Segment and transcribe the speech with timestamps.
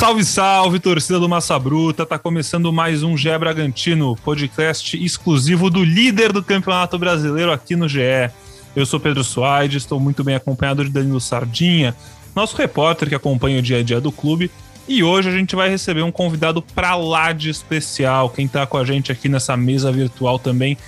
[0.00, 2.06] Salve, salve, torcida do Massa Bruta.
[2.06, 7.86] Tá começando mais um GE Bragantino, podcast exclusivo do líder do Campeonato Brasileiro aqui no
[7.86, 8.30] GE.
[8.74, 11.94] Eu sou Pedro Soares, estou muito bem acompanhado de Danilo Sardinha,
[12.34, 14.50] nosso repórter que acompanha o dia a dia do clube.
[14.88, 18.30] E hoje a gente vai receber um convidado pra lá de especial.
[18.30, 20.78] Quem tá com a gente aqui nessa mesa virtual também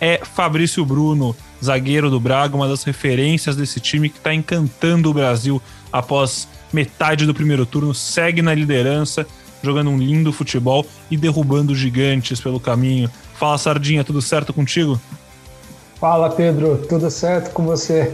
[0.00, 5.14] é Fabrício Bruno, zagueiro do Braga, uma das referências desse time que está encantando o
[5.14, 5.62] Brasil
[5.92, 9.26] após metade do primeiro turno, segue na liderança,
[9.62, 13.10] jogando um lindo futebol e derrubando gigantes pelo caminho.
[13.34, 15.00] Fala, Sardinha, tudo certo contigo?
[16.00, 18.12] Fala, Pedro, tudo certo com você?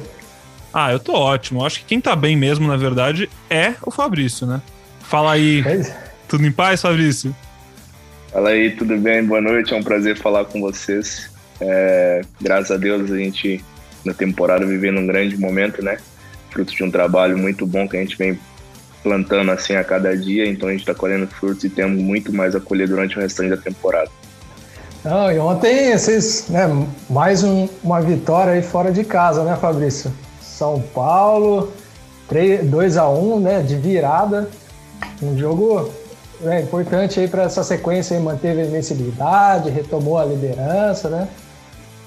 [0.72, 1.64] Ah, eu tô ótimo.
[1.64, 4.60] Acho que quem tá bem mesmo, na verdade, é o Fabrício, né?
[5.00, 5.60] Fala aí.
[5.66, 6.08] É.
[6.28, 7.34] Tudo em paz, Fabrício?
[8.30, 9.24] Fala aí, tudo bem?
[9.24, 11.27] Boa noite, é um prazer falar com vocês.
[11.60, 13.64] É, graças a Deus a gente,
[14.04, 15.98] na temporada, vivendo um grande momento, né?
[16.50, 18.38] Fruto de um trabalho muito bom que a gente vem
[19.02, 22.54] plantando assim a cada dia, então a gente está colhendo frutos e temos muito mais
[22.54, 24.10] a colher durante o restante da temporada.
[25.04, 25.94] Não, e ontem
[26.48, 30.12] né, mais um, uma vitória aí fora de casa, né, Fabrício?
[30.42, 31.72] São Paulo,
[32.64, 34.50] 2 a 1 né, de virada.
[35.22, 35.88] Um jogo
[36.40, 41.28] né, importante aí para essa sequência aí, manteve a invencibilidade, retomou a liderança, né?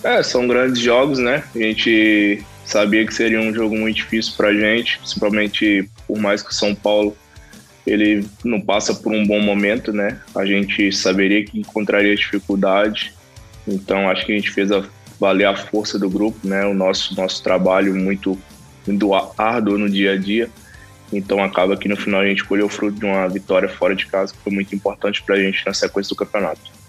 [0.03, 1.43] É, são grandes jogos, né?
[1.55, 6.41] A gente sabia que seria um jogo muito difícil para a gente, principalmente por mais
[6.41, 7.15] que o São Paulo
[7.85, 10.19] ele não passa por um bom momento, né?
[10.35, 13.13] A gente saberia que encontraria dificuldade,
[13.67, 14.83] então acho que a gente fez a,
[15.19, 16.65] valer a força do grupo, né?
[16.65, 18.39] O nosso nosso trabalho muito,
[18.87, 20.49] muito árduo no dia a dia.
[21.13, 24.05] Então acaba que no final a gente colheu o fruto de uma vitória fora de
[24.05, 26.80] casa, que foi muito importante para a gente na sequência do campeonato.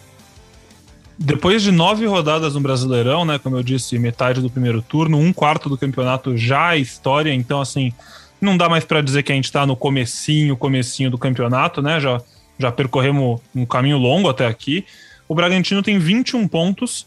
[1.25, 3.39] Depois de nove rodadas no Brasileirão, né?
[3.39, 7.61] Como eu disse, metade do primeiro turno, um quarto do campeonato já é história, então
[7.61, 7.93] assim,
[8.41, 12.01] não dá mais para dizer que a gente está no comecinho, comecinho do campeonato, né?
[12.01, 12.21] Já,
[12.59, 14.85] já percorremos um caminho longo até aqui.
[15.29, 17.07] O Bragantino tem 21 pontos,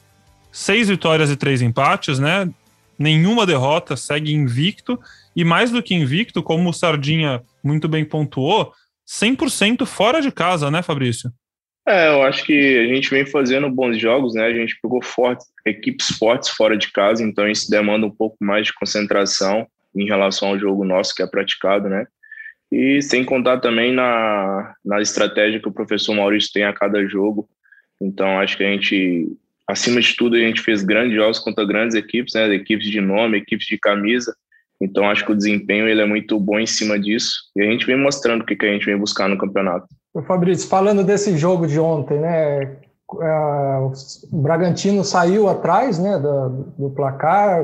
[0.49, 2.49] seis vitórias e três empates, né?
[2.97, 4.97] Nenhuma derrota, segue invicto.
[5.35, 8.71] E mais do que invicto, como o Sardinha muito bem pontuou,
[9.05, 11.33] 100% fora de casa, né, Fabrício?
[11.87, 14.45] É, eu acho que a gente vem fazendo bons jogos, né?
[14.45, 18.65] A gente pegou fortes, equipes fortes fora de casa, então isso demanda um pouco mais
[18.65, 22.07] de concentração em relação ao jogo nosso que é praticado, né?
[22.71, 27.47] E sem contar também na, na estratégia que o professor Maurício tem a cada jogo.
[28.01, 29.27] Então, acho que a gente,
[29.67, 32.51] acima de tudo, a gente fez grandes jogos contra grandes equipes, né?
[32.53, 34.35] Equipes de nome, equipes de camisa.
[34.81, 37.31] Então, acho que o desempenho ele é muito bom em cima disso.
[37.55, 39.87] E a gente vem mostrando o que, que a gente vem buscar no campeonato.
[40.23, 42.77] Fabrício, falando desse jogo de ontem, né?
[43.21, 43.79] É,
[44.31, 47.63] o Bragantino saiu atrás né, do, do placar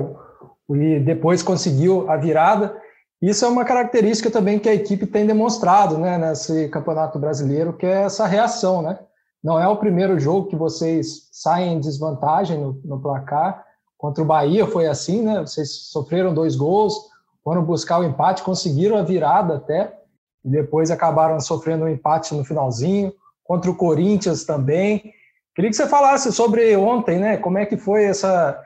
[0.70, 2.76] e depois conseguiu a virada.
[3.22, 7.86] Isso é uma característica também que a equipe tem demonstrado né, nesse campeonato brasileiro, que
[7.86, 8.82] é essa reação.
[8.82, 9.00] Né?
[9.44, 13.66] Não é o primeiro jogo que vocês saem em desvantagem no, no placar.
[13.98, 15.42] Contra o Bahia foi assim, né?
[15.42, 16.96] Vocês sofreram dois gols,
[17.44, 20.01] foram buscar o empate, conseguiram a virada até
[20.44, 23.14] e depois acabaram sofrendo um empate no finalzinho,
[23.44, 25.14] contra o Corinthians também.
[25.56, 27.38] Queria que você falasse sobre ontem, né?
[27.38, 28.60] Como é que foi essa,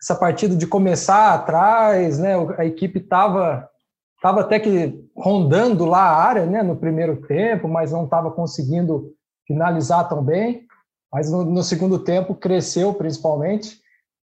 [0.00, 2.34] essa partida de começar atrás, né?
[2.58, 3.68] A equipe estava
[4.20, 6.62] tava até que rondando lá a área, né?
[6.62, 9.12] No primeiro tempo, mas não estava conseguindo
[9.46, 10.66] finalizar tão bem.
[11.12, 13.80] Mas no, no segundo tempo cresceu principalmente.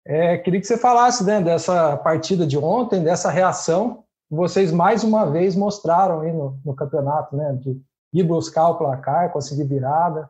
[0.07, 4.04] É, queria que você falasse né, dessa partida de ontem, dessa reação
[4.35, 7.59] vocês mais uma vez mostraram aí no, no campeonato, né?
[7.61, 7.81] De
[8.13, 10.29] ir buscar o placar, conseguir virada.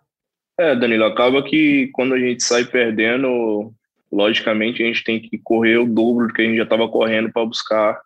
[0.58, 3.72] É, Danilo, acaba que quando a gente sai perdendo,
[4.10, 7.32] logicamente a gente tem que correr o dobro do que a gente já estava correndo
[7.32, 8.00] para buscar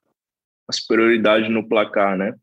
[0.67, 2.35] a superioridade no placar, né?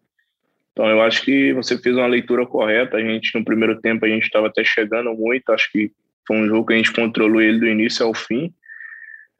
[0.71, 2.97] Então eu acho que você fez uma leitura correta.
[2.97, 5.49] A gente no primeiro tempo a gente estava até chegando muito.
[5.51, 5.91] Acho que
[6.27, 8.53] foi um jogo que a gente controlou ele do início ao fim.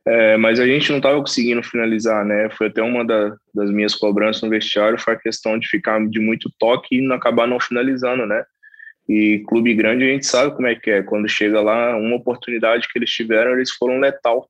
[0.08, 2.48] É, mas a gente não estava conseguindo finalizar, né?
[2.52, 6.20] Foi até uma da, das minhas cobranças no vestiário, foi a questão de ficar de
[6.20, 8.46] muito toque e não acabar não finalizando, né?
[9.10, 11.02] E clube grande a gente sabe como é que é.
[11.04, 14.48] Quando chega lá, uma oportunidade que eles tiveram, eles foram letal.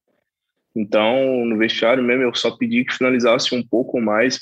[0.75, 4.41] Então, no vestiário mesmo, eu só pedi que finalizasse um pouco mais,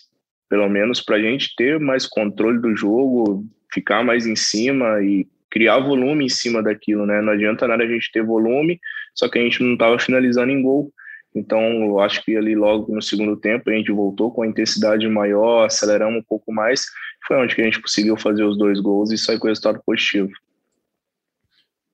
[0.49, 5.27] pelo menos para a gente ter mais controle do jogo, ficar mais em cima e
[5.49, 7.21] criar volume em cima daquilo, né?
[7.21, 8.79] Não adianta nada a gente ter volume,
[9.13, 10.91] só que a gente não estava finalizando em gol.
[11.35, 15.07] Então, eu acho que ali logo no segundo tempo a gente voltou com a intensidade
[15.07, 16.85] maior, aceleramos um pouco mais.
[17.27, 19.81] Foi onde que a gente conseguiu fazer os dois gols e sair com o resultado
[19.85, 20.29] positivo.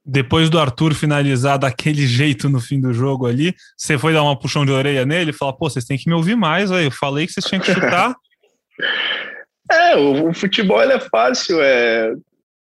[0.05, 4.37] depois do Arthur finalizar daquele jeito no fim do jogo ali, você foi dar uma
[4.37, 6.91] puxão de orelha nele e falar, pô, vocês têm que me ouvir mais, aí eu
[6.91, 8.15] falei que vocês tinham que chutar.
[9.71, 12.11] é, o futebol é fácil, é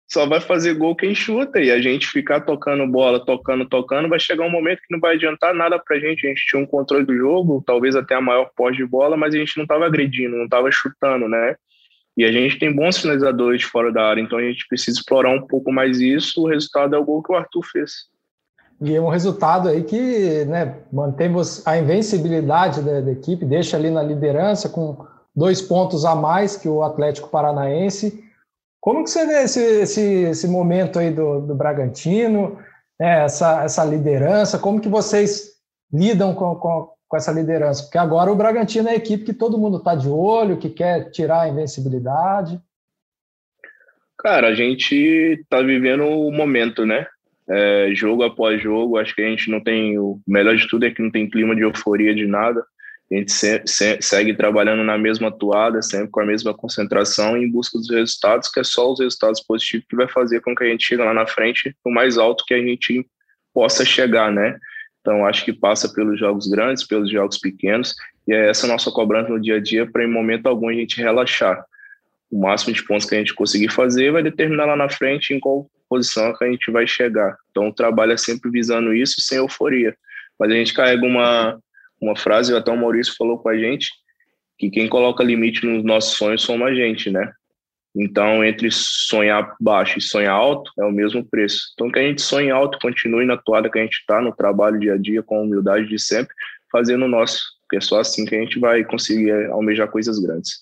[0.06, 4.20] só vai fazer gol quem chuta e a gente ficar tocando bola, tocando, tocando, vai
[4.20, 6.26] chegar um momento que não vai adiantar nada pra gente.
[6.26, 9.34] A gente tinha um controle do jogo, talvez até a maior pós de bola, mas
[9.34, 11.56] a gente não estava agredindo, não estava chutando, né?
[12.16, 15.46] E a gente tem bons finalizadores fora da área, então a gente precisa explorar um
[15.46, 16.42] pouco mais isso.
[16.42, 17.92] O resultado é o gol que o Arthur fez.
[18.80, 21.30] E é um resultado aí que né, mantém
[21.64, 25.04] a invencibilidade da, da, equipe, deixa ali na liderança com
[25.34, 28.23] dois pontos a mais que o Atlético Paranaense.
[28.84, 32.58] Como que você vê esse, esse, esse momento aí do, do Bragantino,
[33.00, 34.58] né, essa, essa liderança?
[34.58, 35.52] Como que vocês
[35.90, 37.84] lidam com, com, com essa liderança?
[37.84, 41.10] Porque agora o Bragantino é a equipe que todo mundo está de olho, que quer
[41.10, 42.60] tirar a invencibilidade.
[44.18, 47.06] Cara, a gente está vivendo o momento, né?
[47.48, 49.98] É, jogo após jogo, acho que a gente não tem.
[49.98, 52.62] O melhor de tudo é que não tem clima de euforia de nada.
[53.10, 57.50] A gente se, se, segue trabalhando na mesma toada, sempre com a mesma concentração em
[57.50, 60.68] busca dos resultados, que é só os resultados positivos que vai fazer com que a
[60.68, 63.06] gente chegue lá na frente o mais alto que a gente
[63.52, 64.58] possa chegar, né?
[65.00, 67.94] Então, acho que passa pelos jogos grandes, pelos jogos pequenos,
[68.26, 70.96] e é essa nossa cobrança no dia a dia para, em momento algum, a gente
[70.96, 71.62] relaxar.
[72.30, 75.38] O máximo de pontos que a gente conseguir fazer vai determinar lá na frente em
[75.38, 77.36] qual posição que a gente vai chegar.
[77.50, 79.94] Então, o trabalho é sempre visando isso, sem euforia.
[80.40, 81.60] Mas a gente carrega uma,
[82.04, 83.88] uma frase, até o Maurício falou com a gente,
[84.58, 87.32] que quem coloca limite nos nossos sonhos somos a gente, né?
[87.96, 91.70] Então, entre sonhar baixo e sonhar alto é o mesmo preço.
[91.74, 94.80] Então, que a gente sonhe alto, continue na toada que a gente está, no trabalho
[94.80, 96.34] dia a dia, com a humildade de sempre,
[96.72, 100.58] fazendo o nosso, porque é só assim que a gente vai conseguir almejar coisas grandes.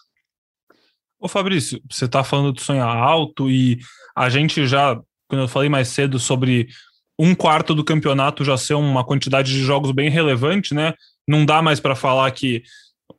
[1.19, 3.79] Ô Fabrício, você está falando de sonhar alto e
[4.15, 6.69] a gente já, quando eu falei mais cedo sobre
[7.25, 10.93] um quarto do campeonato já ser uma quantidade de jogos bem relevante, né?
[11.27, 12.65] Não dá mais para falar que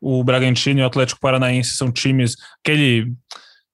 [0.02, 3.14] o Bragantino e o Atlético Paranaense são times, aquele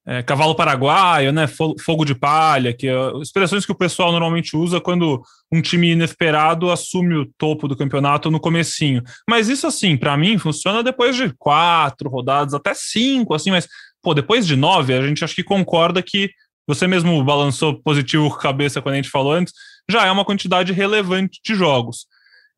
[0.05, 1.47] é, cavalo paraguaio, né,
[1.83, 2.93] fogo de palha, que é,
[3.23, 5.19] expressões que o pessoal normalmente usa quando
[5.51, 9.01] um time inesperado assume o topo do campeonato no comecinho.
[9.27, 13.67] Mas isso, assim, para mim, funciona depois de quatro rodadas, até cinco, assim, mas,
[13.99, 16.29] pô, depois de nove, a gente acho que concorda que
[16.67, 19.51] você mesmo balançou positivo com a cabeça quando a gente falou antes,
[19.89, 22.05] já é uma quantidade relevante de jogos.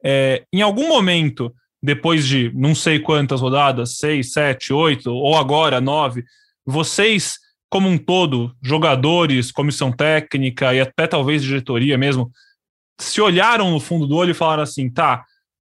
[0.03, 5.79] É, em algum momento, depois de não sei quantas rodadas, seis, sete, oito, ou agora
[5.79, 6.23] nove,
[6.65, 7.39] vocês,
[7.69, 12.31] como um todo, jogadores, comissão técnica e até talvez diretoria mesmo,
[12.99, 15.23] se olharam no fundo do olho e falaram assim: tá,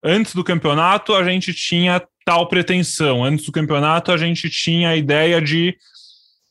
[0.02, 4.96] antes do campeonato a gente tinha tal pretensão, antes do campeonato a gente tinha a
[4.96, 5.76] ideia de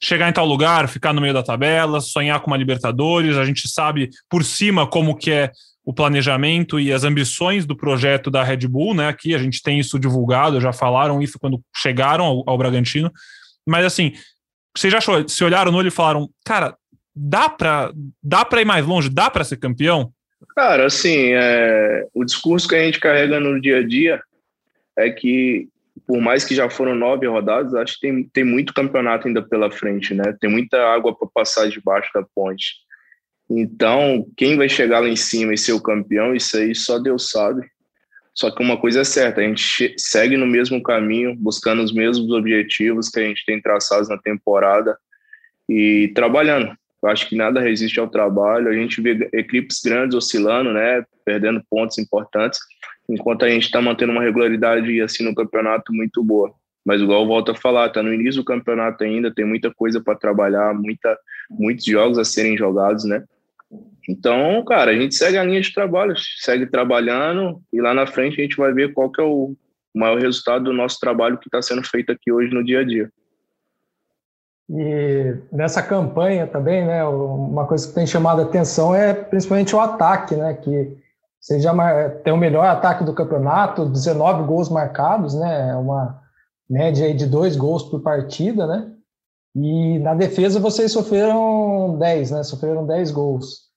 [0.02, 3.68] chegar em tal lugar, ficar no meio da tabela, sonhar com uma Libertadores, a gente
[3.68, 5.52] sabe por cima como que é
[5.84, 9.08] o planejamento e as ambições do projeto da Red Bull, né?
[9.08, 13.12] Aqui a gente tem isso divulgado, já falaram isso quando chegaram ao, ao Bragantino.
[13.68, 14.14] Mas assim,
[14.76, 16.76] vocês já se olharam no olho e falaram, cara,
[17.16, 17.92] dá para
[18.24, 20.14] dá para ir mais longe, dá para ser campeão?
[20.56, 24.22] Cara, assim, é, o discurso que a gente carrega no dia a dia
[24.98, 25.68] é que
[26.06, 29.72] por mais que já foram nove rodadas, acho que tem, tem muito campeonato ainda pela
[29.72, 30.36] frente, né?
[30.40, 32.76] Tem muita água para passar debaixo da ponte.
[33.50, 37.32] Então, quem vai chegar lá em cima e ser o campeão, isso aí só Deus
[37.32, 37.68] sabe.
[38.34, 42.32] Só que uma coisa é certa, a gente segue no mesmo caminho, buscando os mesmos
[42.32, 44.98] objetivos que a gente tem traçados na temporada
[45.68, 46.74] e trabalhando.
[47.02, 48.70] Eu acho que nada resiste ao trabalho.
[48.70, 52.60] A gente vê equipes grandes oscilando, né, perdendo pontos importantes,
[53.10, 56.54] enquanto a gente está mantendo uma regularidade assim no campeonato muito boa.
[56.86, 60.02] Mas igual eu volto a falar, está no início do campeonato ainda, tem muita coisa
[60.02, 61.18] para trabalhar, muita,
[61.50, 63.24] muitos jogos a serem jogados, né?
[64.08, 68.40] Então, cara, a gente segue a linha de trabalho, segue trabalhando e lá na frente
[68.40, 69.56] a gente vai ver qual que é o
[69.94, 73.12] maior resultado do nosso trabalho que está sendo feito aqui hoje no dia a dia.
[74.72, 79.80] E nessa campanha também, né, uma coisa que tem chamado a atenção é principalmente o
[79.80, 80.96] ataque, né, que
[81.60, 86.22] já tem o melhor ataque do campeonato, 19 gols marcados, né, uma
[86.70, 88.92] média de dois gols por partida, né,
[89.56, 92.44] e na defesa vocês sofreram 10, né?
[92.44, 93.70] Sofreram 10 gols.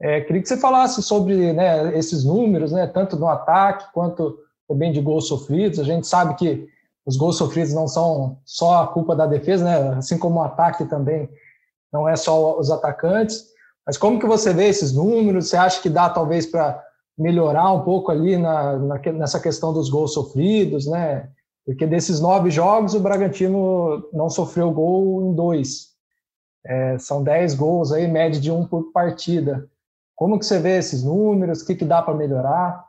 [0.00, 4.92] É, queria que você falasse sobre né, esses números, né, tanto no ataque quanto também
[4.92, 5.80] de gols sofridos.
[5.80, 6.66] A gente sabe que
[7.04, 10.84] os gols sofridos não são só a culpa da defesa, né, assim como o ataque
[10.84, 11.28] também
[11.92, 13.44] não é só os atacantes.
[13.86, 15.48] Mas como que você vê esses números?
[15.48, 16.82] Você acha que dá talvez para
[17.18, 21.28] melhorar um pouco ali na, na, nessa questão dos gols sofridos, né?
[21.66, 25.88] Porque desses nove jogos, o Bragantino não sofreu gol em dois.
[26.64, 29.68] É, são dez gols aí, média de um por partida.
[30.14, 31.60] Como que você vê esses números?
[31.60, 32.88] O que, que dá para melhorar?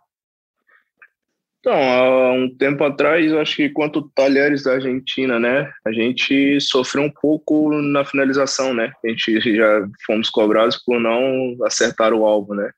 [1.59, 7.03] Então, há um tempo atrás, acho que quanto Talheres da Argentina, né, a gente sofreu
[7.03, 8.93] um pouco na finalização, né?
[9.03, 12.71] A gente já fomos cobrados por não acertar o alvo, né?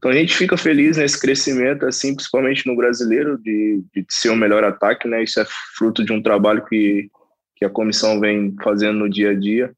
[0.00, 4.36] Então a gente fica feliz nesse crescimento, assim, principalmente no brasileiro, de, de ser o
[4.36, 5.22] melhor ataque, né?
[5.22, 5.44] Isso é
[5.76, 7.10] fruto de um trabalho que,
[7.54, 9.70] que a comissão vem fazendo no dia a dia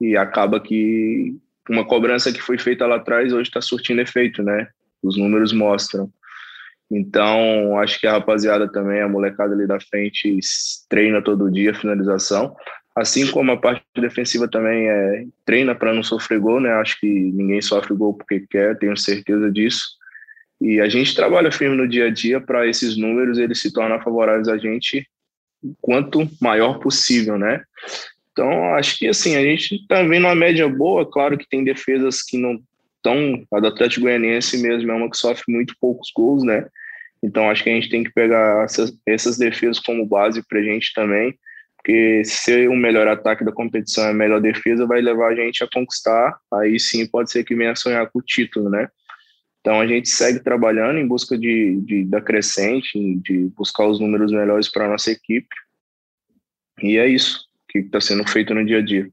[0.00, 1.36] e acaba que
[1.70, 4.66] uma cobrança que foi feita lá atrás hoje está surtindo efeito, né?
[5.00, 6.10] Os números mostram.
[6.90, 10.40] Então, acho que a rapaziada também, a molecada ali da frente,
[10.88, 12.56] treina todo dia finalização.
[12.94, 16.70] Assim como a parte defensiva também é, treina para não sofrer gol, né?
[16.74, 19.82] Acho que ninguém sofre gol porque quer, tenho certeza disso.
[20.60, 24.00] E a gente trabalha firme no dia a dia para esses números eles se tornam
[24.00, 25.06] favoráveis a gente
[25.80, 27.62] quanto maior possível, né?
[28.32, 32.22] Então, acho que assim, a gente está vendo uma média boa, claro que tem defesas
[32.22, 32.62] que não
[32.96, 36.66] estão, a do Atlético Goianiense mesmo é uma que sofre muito poucos gols, né?
[37.22, 40.62] Então acho que a gente tem que pegar essas, essas defesas como base para a
[40.62, 41.36] gente também,
[41.82, 45.68] porque ser o melhor ataque da competição, a melhor defesa, vai levar a gente a
[45.68, 46.38] conquistar.
[46.54, 48.88] Aí sim pode ser que venha sonhar com o título, né?
[49.60, 54.30] Então a gente segue trabalhando em busca de, de da crescente, de buscar os números
[54.30, 55.54] melhores para a nossa equipe.
[56.80, 59.10] E é isso que está sendo feito no dia a dia.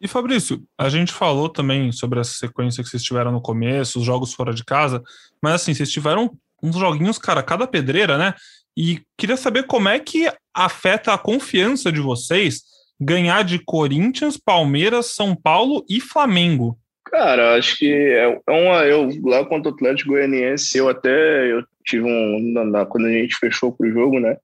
[0.00, 4.04] E Fabrício, a gente falou também sobre essa sequência que vocês tiveram no começo, os
[4.04, 5.02] jogos fora de casa,
[5.42, 8.34] mas assim, vocês tiveram uns joguinhos, cara, cada pedreira, né?
[8.76, 12.62] E queria saber como é que afeta a confiança de vocês
[13.00, 16.78] ganhar de Corinthians, Palmeiras, São Paulo e Flamengo.
[17.04, 18.84] Cara, acho que é, é uma.
[18.86, 22.52] Eu, lá contra o Atlético Goianiense, eu até eu tive um.
[22.52, 24.36] Na, na, quando a gente fechou pro jogo, né?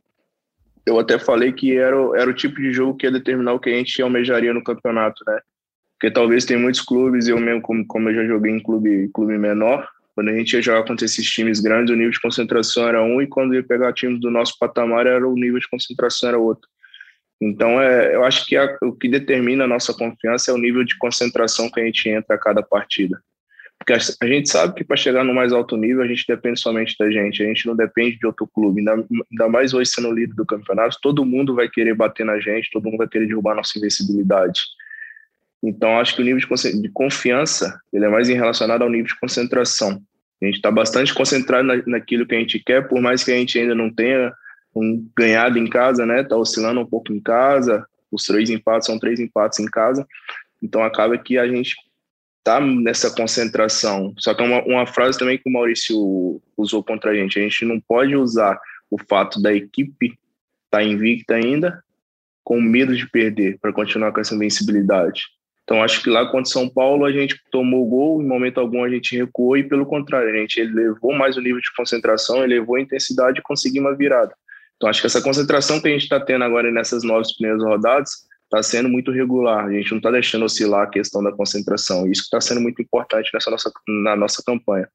[0.86, 3.70] Eu até falei que era, era o tipo de jogo que ia determinar o que
[3.70, 5.40] a gente almejaria no campeonato, né?
[5.94, 9.36] Porque talvez tem muitos clubes, eu mesmo, como, como eu já joguei em clube, clube
[9.36, 9.86] menor,
[10.20, 13.22] quando a gente ia jogar contra esses times grandes, o nível de concentração era um,
[13.22, 16.68] e quando ia pegar times do nosso patamar, era o nível de concentração era outro.
[17.40, 20.84] Então, é, eu acho que a, o que determina a nossa confiança é o nível
[20.84, 23.18] de concentração que a gente entra a cada partida.
[23.78, 26.60] Porque a, a gente sabe que para chegar no mais alto nível, a gente depende
[26.60, 28.80] somente da gente, a gente não depende de outro clube.
[28.80, 32.68] Ainda, ainda mais hoje sendo líder do campeonato, todo mundo vai querer bater na gente,
[32.70, 34.60] todo mundo vai querer derrubar nossa invencibilidade.
[35.62, 39.18] Então, acho que o nível de, de confiança ele é mais relacionado ao nível de
[39.18, 40.02] concentração.
[40.42, 43.36] A gente está bastante concentrado na, naquilo que a gente quer, por mais que a
[43.36, 44.32] gente ainda não tenha
[44.74, 46.22] um ganhado em casa, né?
[46.22, 47.86] Está oscilando um pouco em casa.
[48.10, 50.06] Os três empates são três empates em casa.
[50.62, 51.74] Então, acaba que a gente
[52.42, 54.14] tá nessa concentração.
[54.18, 57.38] Só que é uma, uma frase também que o Maurício usou contra a gente.
[57.38, 58.58] A gente não pode usar
[58.90, 61.82] o fato da equipe estar tá invicta ainda
[62.42, 65.22] com medo de perder para continuar com essa invencibilidade.
[65.70, 68.90] Então, acho que lá contra São Paulo a gente tomou gol, em momento algum a
[68.90, 72.80] gente recuou e, pelo contrário, a gente elevou mais o nível de concentração, elevou a
[72.80, 74.34] intensidade e conseguiu uma virada.
[74.74, 78.10] Então, acho que essa concentração que a gente está tendo agora nessas nove primeiras rodadas
[78.46, 79.66] está sendo muito regular.
[79.66, 82.10] A gente não está deixando oscilar a questão da concentração.
[82.10, 84.88] Isso está sendo muito importante nessa nossa, na nossa campanha.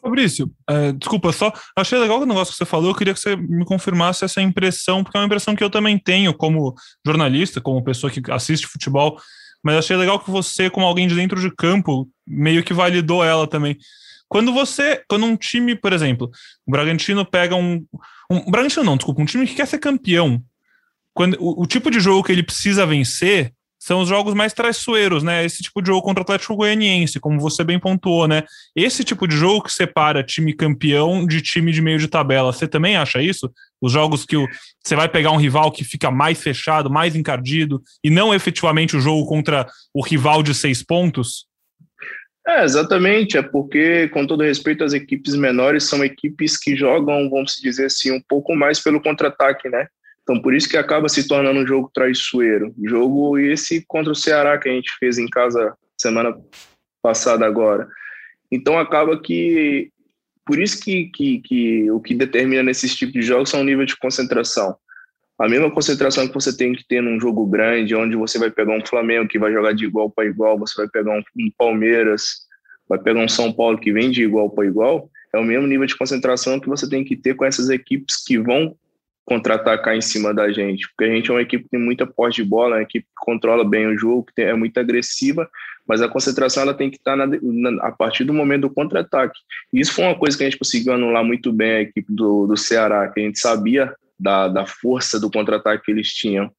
[0.00, 2.88] Fabrício, é, desculpa, só achei legal o negócio que você falou.
[2.88, 5.98] Eu queria que você me confirmasse essa impressão, porque é uma impressão que eu também
[5.98, 6.74] tenho como
[7.06, 9.18] jornalista, como pessoa que assiste futebol
[9.62, 13.46] mas achei legal que você, como alguém de dentro de campo, meio que validou ela
[13.46, 13.76] também.
[14.28, 16.30] Quando você, quando um time, por exemplo,
[16.66, 17.84] o Bragantino pega um,
[18.30, 20.42] um Bragantino não, desculpa, um time que quer ser campeão,
[21.14, 25.24] quando o, o tipo de jogo que ele precisa vencer são os jogos mais traiçoeiros,
[25.24, 25.44] né?
[25.44, 28.44] Esse tipo de jogo contra o Atlético Goianiense, como você bem pontuou, né?
[28.76, 32.52] Esse tipo de jogo que separa time campeão de time de meio de tabela.
[32.52, 33.52] Você também acha isso?
[33.80, 34.46] Os jogos que o,
[34.80, 39.00] você vai pegar um rival que fica mais fechado, mais encardido, e não efetivamente o
[39.00, 41.48] jogo contra o rival de seis pontos?
[42.46, 43.36] É, exatamente.
[43.36, 48.12] É porque, com todo respeito, as equipes menores são equipes que jogam, vamos dizer assim,
[48.12, 49.88] um pouco mais pelo contra-ataque, né?
[50.22, 52.74] Então, por isso que acaba se tornando um jogo traiçoeiro.
[52.84, 56.34] Jogo esse contra o Ceará que a gente fez em casa semana
[57.02, 57.88] passada agora.
[58.50, 59.90] Então, acaba que.
[60.44, 63.84] Por isso que, que, que o que determina nesses tipos de jogos são o nível
[63.84, 64.76] de concentração.
[65.38, 68.76] A mesma concentração que você tem que ter num jogo grande, onde você vai pegar
[68.76, 72.46] um Flamengo que vai jogar de igual para igual, você vai pegar um, um Palmeiras,
[72.88, 75.86] vai pegar um São Paulo que vem de igual para igual, é o mesmo nível
[75.86, 78.76] de concentração que você tem que ter com essas equipes que vão
[79.24, 82.36] contra-atacar em cima da gente, porque a gente é uma equipe que tem muita posse
[82.36, 85.48] de bola, uma equipe que controla bem o jogo, que é muito agressiva,
[85.86, 89.38] mas a concentração ela tem que estar na, na, a partir do momento do contra-ataque.
[89.72, 92.56] Isso foi uma coisa que a gente conseguiu anular muito bem a equipe do, do
[92.56, 96.50] Ceará, que a gente sabia da, da força do contra-ataque que eles tinham.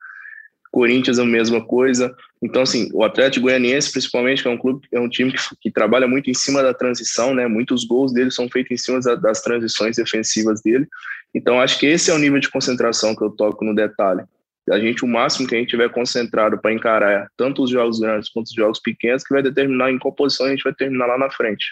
[0.74, 2.16] Corinthians a mesma coisa.
[2.42, 5.72] Então, assim, o Atlético Goianiense, principalmente, que é um clube, é um time que, que
[5.72, 7.48] trabalha muito em cima da transição, né?
[7.48, 10.88] Muitos gols dele são feitos em cima da, das transições defensivas dele.
[11.34, 14.24] Então, acho que esse é o nível de concentração que eu toco no detalhe.
[14.70, 18.30] A gente, o máximo que a gente tiver concentrado para encarar tanto os jogos grandes
[18.30, 21.18] quanto os jogos pequenos, que vai determinar em qual posição a gente vai terminar lá
[21.18, 21.66] na frente.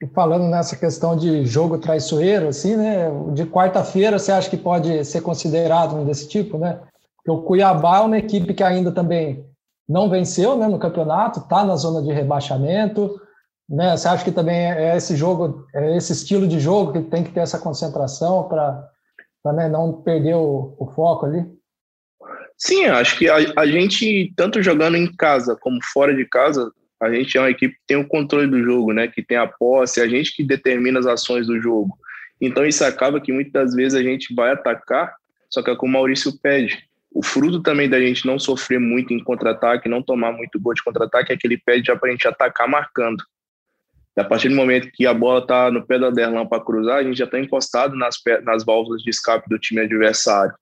[0.00, 3.08] E falando nessa questão de jogo traiçoeiro, assim, né?
[3.32, 6.80] De quarta-feira, você acha que pode ser considerado um desse tipo, né?
[7.16, 9.44] Porque o Cuiabá é uma equipe que ainda também
[9.88, 13.20] não venceu né, no campeonato, está na zona de rebaixamento.
[13.68, 13.96] Né?
[13.96, 17.32] Você acha que também é esse jogo, é esse estilo de jogo que tem que
[17.32, 18.90] ter essa concentração para
[19.54, 21.44] né, não perder o, o, foco ali?
[22.58, 26.70] Sim, acho que a, a, gente, tanto jogando em casa como fora de casa,
[27.02, 29.08] a gente é uma equipe que tem o controle do jogo, né?
[29.08, 31.98] que tem a posse, a gente que determina as ações do jogo.
[32.40, 35.14] Então isso acaba que muitas vezes a gente vai atacar,
[35.48, 39.14] só que é como o Maurício pede o fruto também da gente não sofrer muito
[39.14, 42.12] em contra-ataque, não tomar muito gol de contra-ataque, é que ele pede já para a
[42.12, 43.22] gente atacar marcando.
[44.16, 47.02] A partir do momento que a bola está no pé da Derlan para cruzar, a
[47.02, 50.54] gente já está encostado nas, nas válvulas de escape do time adversário.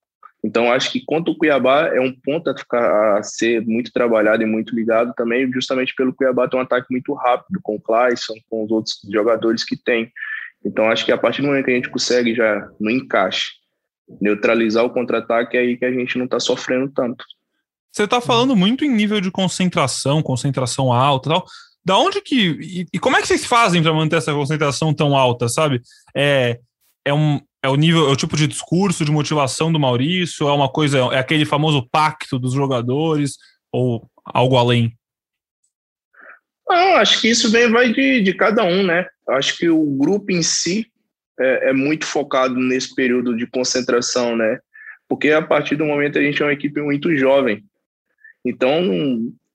[0.44, 4.42] Então, acho que quanto o Cuiabá é um ponto a, ficar, a ser muito trabalhado
[4.42, 8.35] e muito ligado também, justamente pelo Cuiabá ter um ataque muito rápido, com o Clayson,
[8.50, 10.11] com os outros jogadores que tem.
[10.64, 13.52] Então, acho que a partir do momento que a gente consegue já no encaixe
[14.21, 17.25] neutralizar o contra-ataque, é aí que a gente não está sofrendo tanto.
[17.92, 21.47] Você está falando muito em nível de concentração, concentração alta tal.
[21.84, 22.50] Da onde que.
[22.60, 25.80] E, e como é que vocês fazem para manter essa concentração tão alta, sabe?
[26.14, 26.58] É,
[27.04, 30.48] é, um, é o nível, é o tipo de discurso, de motivação do Maurício?
[30.48, 33.36] É uma coisa, é aquele famoso pacto dos jogadores?
[33.72, 34.96] Ou algo além?
[36.68, 39.06] Não, acho que isso vem, vai de, de cada um, né?
[39.28, 40.86] Acho que o grupo em si
[41.38, 44.58] é, é, muito focado nesse período de concentração, né?
[45.08, 47.64] Porque a partir do momento a gente é uma equipe muito jovem.
[48.44, 48.82] Então,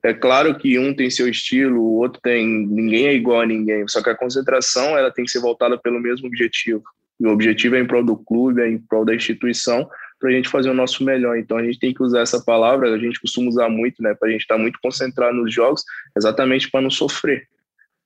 [0.08, 2.66] é claro que um tem seu estilo, o outro tem.
[2.66, 3.86] Ninguém é igual a ninguém.
[3.88, 6.82] Só que a concentração ela tem que ser voltada pelo mesmo objetivo.
[7.20, 10.32] E o objetivo é em prol do clube, é em prol da instituição, para a
[10.32, 11.38] gente fazer o nosso melhor.
[11.38, 14.14] Então a gente tem que usar essa palavra, a gente costuma usar muito, né?
[14.14, 15.84] Para a gente estar tá muito concentrado nos jogos,
[16.16, 17.46] exatamente para não sofrer.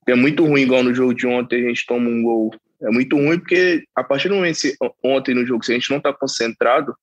[0.07, 3.15] É muito ruim, igual no jogo de ontem, a gente toma um gol é muito
[3.15, 6.11] ruim porque a partir do momento que ontem no jogo, se a gente não está
[6.11, 6.95] concentrado,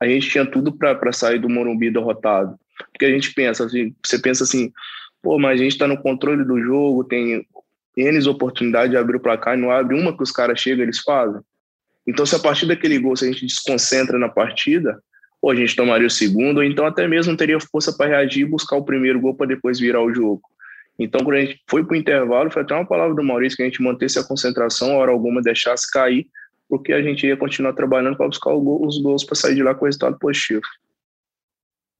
[0.00, 2.58] a gente tinha tudo para sair do Morumbi derrotado.
[2.92, 4.72] Porque a gente pensa assim, você pensa assim,
[5.22, 7.46] pô, mas a gente está no controle do jogo, tem
[7.96, 11.00] N oportunidades de abrir o placar e não abre uma que os caras chegam eles
[11.00, 11.40] fazem.
[12.06, 15.00] Então, se a partir daquele gol, se a gente desconcentra na partida,
[15.40, 18.48] ou a gente tomaria o segundo, ou então até mesmo teria força para reagir e
[18.48, 20.42] buscar o primeiro gol para depois virar o jogo.
[20.98, 23.62] Então, quando a gente foi para o intervalo, foi até uma palavra do Maurício que
[23.62, 26.26] a gente mantesse a concentração, hora alguma deixasse cair,
[26.68, 29.84] porque a gente ia continuar trabalhando para buscar os gols para sair de lá com
[29.84, 30.62] o resultado positivo.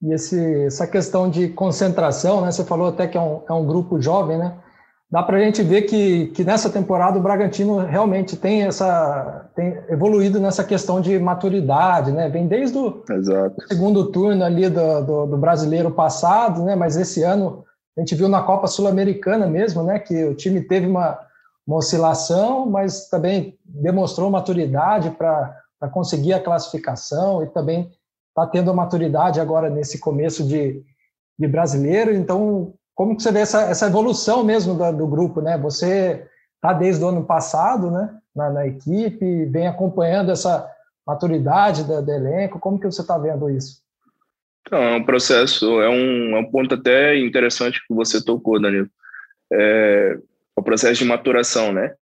[0.05, 2.51] E esse, essa questão de concentração, né?
[2.51, 4.53] Você falou até que é um, é um grupo jovem, né?
[5.11, 9.77] Dá para a gente ver que, que nessa temporada o Bragantino realmente tem essa tem
[9.89, 12.29] evoluído nessa questão de maturidade, né?
[12.29, 13.55] Vem desde o Exato.
[13.67, 16.75] segundo turno ali do, do, do brasileiro passado, né?
[16.75, 17.65] Mas esse ano
[17.97, 21.17] a gente viu na Copa Sul-Americana mesmo, né, que o time teve uma,
[21.65, 25.57] uma oscilação, mas também demonstrou maturidade para
[25.93, 27.89] conseguir a classificação e também
[28.35, 30.83] está tendo a maturidade agora nesse começo de,
[31.39, 32.13] de brasileiro.
[32.13, 35.57] Então, como que você vê essa, essa evolução mesmo do, do grupo, né?
[35.57, 40.69] Você está desde o ano passado, né, na, na equipe, vem acompanhando essa
[41.07, 42.59] maturidade do, do elenco.
[42.59, 43.81] Como que você está vendo isso?
[44.61, 48.89] Então, é um processo, é um, é um ponto até interessante que você tocou, Danilo.
[49.53, 50.17] É,
[50.55, 51.93] o processo de maturação, né?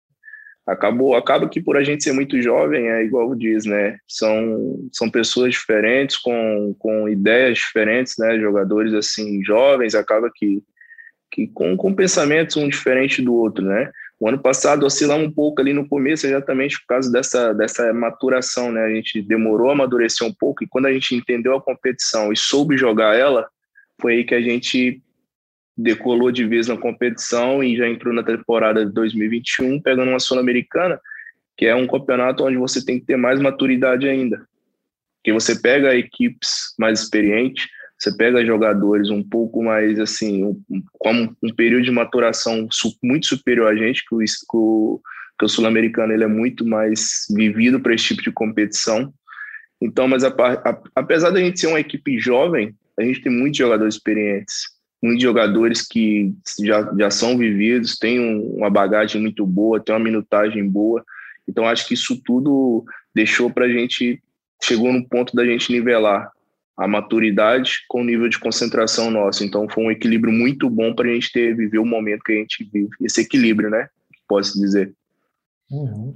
[0.66, 3.98] Acabou, acaba que por a gente ser muito jovem, é igual diz, né?
[4.07, 8.38] São, são pessoas diferentes, com, com ideias diferentes, né?
[8.38, 10.62] Jogadores, assim, jovens, acaba que,
[11.33, 13.90] que com, com pensamentos um diferente do outro, né?
[14.20, 18.70] O ano passado oscilamos um pouco ali no começo, exatamente por causa dessa, dessa maturação,
[18.70, 18.85] né?
[18.85, 22.37] A gente demorou a amadurecer um pouco e quando a gente entendeu a competição e
[22.37, 23.48] soube jogar ela,
[24.01, 25.03] foi aí que a gente
[25.83, 31.01] decolou de vez na competição e já entrou na temporada de 2021, pegando uma Sul-Americana,
[31.57, 34.47] que é um campeonato onde você tem que ter mais maturidade ainda.
[35.18, 37.68] Porque você pega equipes mais experientes,
[37.99, 40.61] você pega jogadores um pouco mais assim, um,
[40.95, 42.68] com um período de maturação
[43.03, 44.18] muito superior a gente, que o,
[45.38, 49.12] que o, sul-americano ele é muito mais vivido para esse tipo de competição.
[49.81, 53.59] Então, mas a, a, apesar da gente ser uma equipe jovem, a gente tem muitos
[53.59, 54.64] jogadores experientes,
[55.03, 60.05] muitos jogadores que já, já são vividos, têm um, uma bagagem muito boa, têm uma
[60.05, 61.05] minutagem boa.
[61.49, 62.85] Então, acho que isso tudo
[63.15, 64.23] deixou para a gente,
[64.62, 66.31] chegou no ponto da gente nivelar
[66.77, 69.45] a maturidade com o nível de concentração nosso.
[69.45, 72.37] Então foi um equilíbrio muito bom para a gente ter viver o momento que a
[72.37, 72.91] gente vive.
[73.01, 73.88] Esse equilíbrio, né?
[74.27, 74.93] Posso dizer.
[75.71, 76.12] Uhum.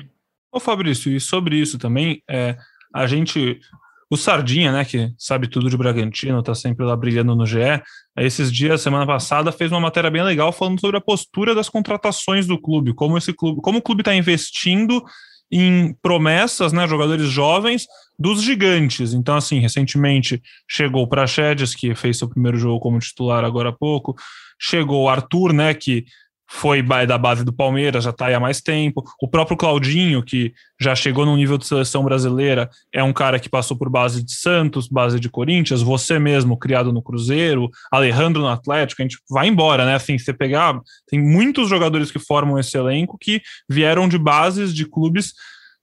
[0.51, 2.57] Ô Fabrício, e sobre isso também, é,
[2.93, 3.61] a gente,
[4.09, 7.83] o Sardinha, né, que sabe tudo de Bragantino, tá sempre lá brilhando no GE,
[8.17, 12.47] esses dias, semana passada, fez uma matéria bem legal falando sobre a postura das contratações
[12.47, 15.03] do clube, como esse clube, como o clube está investindo
[15.51, 17.87] em promessas, né, jogadores jovens
[18.19, 19.13] dos gigantes.
[19.13, 23.73] Então, assim, recentemente chegou o Praxedes, que fez seu primeiro jogo como titular agora há
[23.73, 24.15] pouco,
[24.59, 26.05] chegou o Arthur, né, que
[26.49, 29.05] foi da base do Palmeiras, já está aí há mais tempo.
[29.21, 33.49] O próprio Claudinho, que já chegou no nível de seleção brasileira, é um cara que
[33.49, 38.49] passou por base de Santos, base de Corinthians, você mesmo, criado no Cruzeiro, Alejandro no
[38.49, 39.95] Atlético, a gente vai embora, né?
[39.95, 44.87] Assim, você pegar, tem muitos jogadores que formam esse elenco que vieram de bases de
[44.87, 45.33] clubes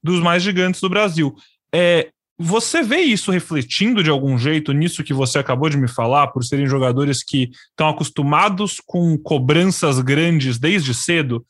[0.02, 1.36] dos mais gigantes do Brasil.
[1.74, 6.28] É, você vê isso refletindo de algum jeito nisso que você acabou de me falar,
[6.28, 11.46] por serem jogadores que estão acostumados com cobranças grandes desde cedo?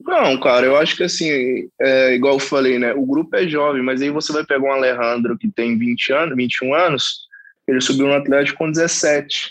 [0.00, 2.92] Não, cara, eu acho que assim, é, igual eu falei, né?
[2.94, 6.36] O grupo é jovem, mas aí você vai pegar um Alejandro que tem 20 anos,
[6.36, 7.26] 21 anos,
[7.66, 9.50] ele subiu no Atlético com 17.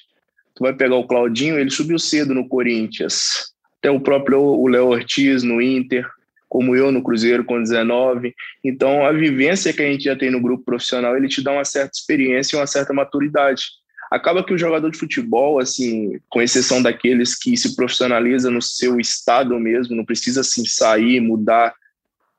[0.56, 3.54] Tu vai pegar o Claudinho, ele subiu cedo no Corinthians.
[3.80, 6.08] Até o próprio o Léo Ortiz no Inter
[6.56, 8.34] como eu no Cruzeiro com 19.
[8.64, 11.66] Então, a vivência que a gente já tem no grupo profissional, ele te dá uma
[11.66, 13.66] certa experiência e uma certa maturidade.
[14.10, 19.02] Acaba que o jogador de futebol, assim, com exceção daqueles que se profissionaliza no seu
[19.02, 21.76] estado mesmo, não precisa assim sair, mudar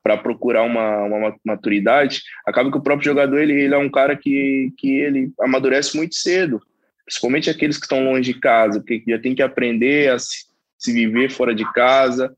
[0.01, 4.17] para procurar uma, uma, maturidade, acaba que o próprio jogador ele, ele é um cara
[4.17, 6.59] que, que ele amadurece muito cedo,
[7.05, 10.91] principalmente aqueles que estão longe de casa, porque já tem que aprender a se, se
[10.91, 12.35] viver fora de casa,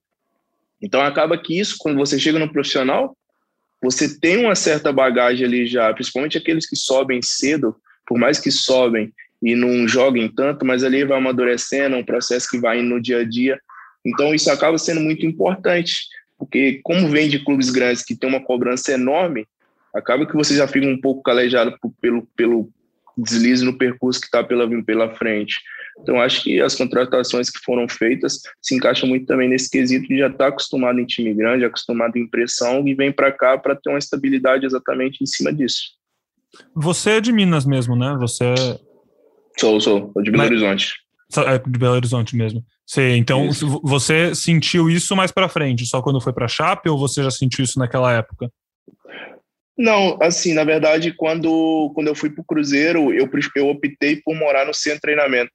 [0.82, 3.16] então acaba que isso, quando você chega no profissional,
[3.82, 8.52] você tem uma certa bagagem ali já, principalmente aqueles que sobem cedo, por mais que
[8.52, 13.02] sobem e não joguem tanto, mas ali vai amadurecendo, é um processo que vai no
[13.02, 13.60] dia a dia.
[14.06, 18.44] Então isso acaba sendo muito importante, porque como vem de clubes grandes que tem uma
[18.44, 19.48] cobrança enorme,
[19.94, 22.70] acaba que você já fica um pouco calejado pelo, pelo
[23.18, 25.62] deslize no percurso que está pela, pela frente.
[26.02, 30.20] Então, acho que as contratações que foram feitas se encaixam muito também nesse quesito de
[30.20, 33.76] já estar tá acostumado em time grande, acostumado em pressão e vem para cá para
[33.76, 36.00] ter uma estabilidade exatamente em cima disso.
[36.76, 38.16] Você é de Minas mesmo, né?
[38.20, 38.56] Você é...
[39.60, 40.12] Sou, sou.
[40.14, 40.52] Sou de Belo Mas...
[40.52, 40.94] Horizonte.
[41.46, 42.64] É de Belo Horizonte mesmo.
[42.88, 43.80] Você, então, isso.
[43.84, 47.64] você sentiu isso mais para frente, só quando foi para Chape ou você já sentiu
[47.64, 48.52] isso naquela época?
[49.78, 54.36] Não, assim, na verdade, quando, quando eu fui para o Cruzeiro, eu, eu optei por
[54.36, 55.52] morar no centro de treinamento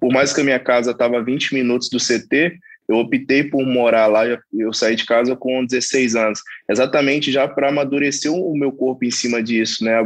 [0.00, 3.66] por mais que a minha casa estava a 20 minutos do CT, eu optei por
[3.66, 8.70] morar lá, eu saí de casa com 16 anos, exatamente já para amadurecer o meu
[8.70, 9.96] corpo em cima disso, né?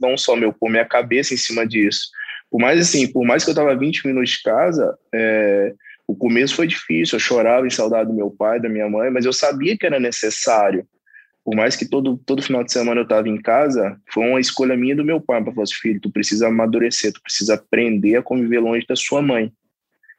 [0.00, 2.08] Não só meu corpo, minha cabeça em cima disso.
[2.50, 5.74] Por mais assim, por mais que eu estava 20 minutos de casa, é,
[6.06, 9.26] o começo foi difícil, eu chorava em saudade do meu pai, da minha mãe, mas
[9.26, 10.86] eu sabia que era necessário
[11.48, 14.76] por mais que todo, todo final de semana eu estava em casa, foi uma escolha
[14.76, 18.22] minha do meu pai para falar assim, filho, tu precisa amadurecer, tu precisa aprender a
[18.22, 19.50] conviver longe da sua mãe.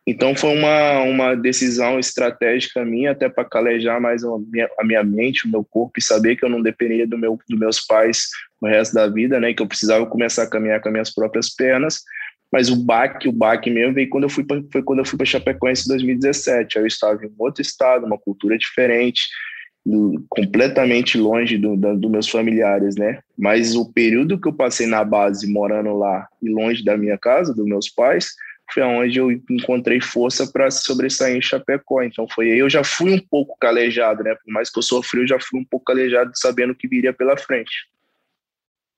[0.08, 5.04] Então foi uma, uma decisão estratégica minha, até para calejar mais a minha, a minha
[5.04, 8.24] mente, o meu corpo e saber que eu não dependia do meu, dos meus pais
[8.60, 9.54] o resto da vida, né?
[9.54, 12.02] Que eu precisava começar a caminhar com as minhas próprias pernas.
[12.52, 15.15] Mas o baque, o baque mesmo veio quando eu fui pra, foi quando eu fui
[15.15, 16.80] para Chapecoense em 2017.
[16.80, 19.22] Aí eu estava em outro estado, uma cultura diferente
[20.30, 23.20] completamente longe dos do meus familiares, né?
[23.38, 27.54] Mas o período que eu passei na base, morando lá e longe da minha casa,
[27.54, 28.34] dos meus pais,
[28.72, 32.04] foi onde eu encontrei força para sobressair em Chapecó.
[32.04, 34.36] Então foi aí eu já fui um pouco calejado, né?
[34.36, 37.38] Por mais que eu sofri, eu já fui um pouco calejado sabendo que viria pela
[37.38, 37.72] frente.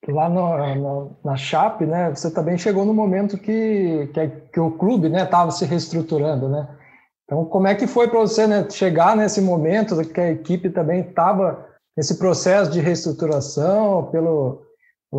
[0.08, 2.10] Lá no, no, na Chape, né?
[2.10, 6.68] Você também chegou no momento que, que, que o clube, né, estava se reestruturando, né?
[7.32, 11.00] Então, como é que foi para você né, chegar nesse momento que a equipe também
[11.00, 11.66] estava
[11.96, 14.66] nesse processo de reestruturação pelo,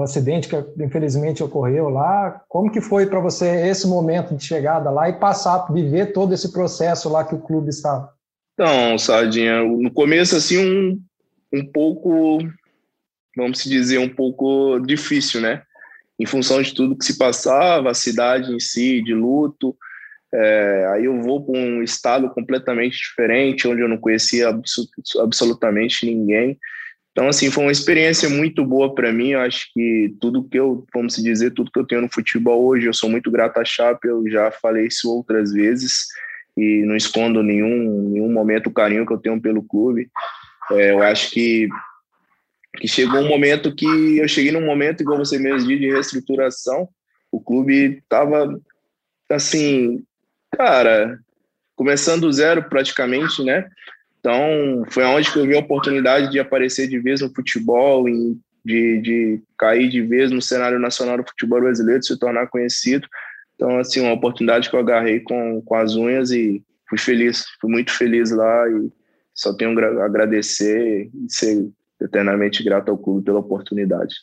[0.03, 2.43] acidente que infelizmente ocorreu lá?
[2.51, 6.53] Como que foi para você esse momento de chegada lá e passar viver todo esse
[6.53, 8.13] processo lá que o clube estava?
[8.53, 11.01] Então, Sardinha, no começo assim um,
[11.51, 12.41] um pouco,
[13.35, 15.63] vamos dizer, um pouco difícil, né?
[16.21, 19.75] Em função de tudo que se passava, a cidade em si, de luto,
[20.35, 24.49] é, aí eu vou para um estado completamente diferente, onde eu não conhecia
[25.21, 26.59] absolutamente ninguém.
[27.11, 29.31] Então, assim, foi uma experiência muito boa para mim.
[29.31, 32.87] Eu acho que tudo que eu, vamos dizer, tudo que eu tenho no futebol hoje,
[32.87, 34.09] eu sou muito grato à Chape.
[34.09, 36.07] Eu já falei isso outras vezes
[36.57, 40.09] e não escondo nenhum, nenhum momento o carinho que eu tenho pelo clube.
[40.71, 41.69] É, eu acho que
[42.79, 46.89] que chegou um momento que eu cheguei num momento, igual você mesmo disse, de reestruturação.
[47.31, 48.59] O clube estava,
[49.31, 50.03] assim,
[50.57, 51.19] cara,
[51.75, 53.69] começando do zero praticamente, né?
[54.21, 58.05] Então, foi onde que eu vi a oportunidade de aparecer de vez no futebol,
[58.65, 63.09] de, de cair de vez no cenário nacional do futebol brasileiro, se tornar conhecido.
[63.57, 67.71] Então, assim, uma oportunidade que eu agarrei com, com as unhas e fui feliz, fui
[67.71, 68.93] muito feliz lá e
[69.35, 71.69] só tenho a agradecer e ser
[72.01, 74.15] eternamente grato ao clube pela oportunidade.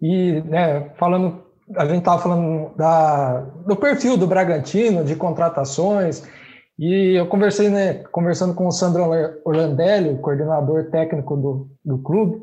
[0.00, 6.22] E, né, falando, a gente estava falando da, do perfil do Bragantino, de contratações,
[6.78, 9.04] e eu conversei, né, conversando com o Sandro
[9.44, 12.40] Orlandelli, coordenador técnico do, do clube,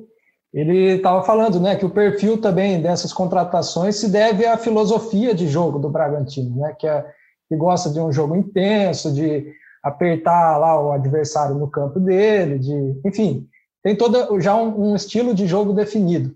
[0.54, 5.48] ele estava falando, né, que o perfil também dessas contratações se deve à filosofia de
[5.48, 7.06] jogo do Bragantino, né, que, é,
[7.48, 9.52] que gosta de um jogo intenso, de
[9.84, 13.48] apertar lá o adversário no campo dele, de, enfim,
[13.84, 13.98] tem
[14.40, 16.34] já um, um estilo de jogo definido.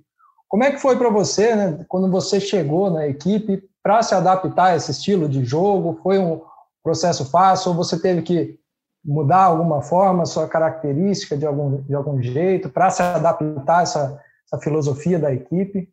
[0.48, 4.68] Como é que foi para você, né, quando você chegou na equipe para se adaptar
[4.68, 6.00] a esse estilo de jogo?
[6.02, 6.42] Foi um
[6.82, 8.60] processo fácil ou você teve que
[9.04, 14.24] mudar alguma forma sua característica de algum de algum jeito para se adaptar a essa,
[14.46, 15.90] essa filosofia da equipe?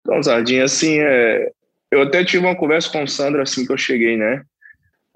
[0.00, 1.50] Então, Zardinha, assim, é,
[1.90, 4.44] eu até tive uma conversa com o Sandro assim que eu cheguei, né?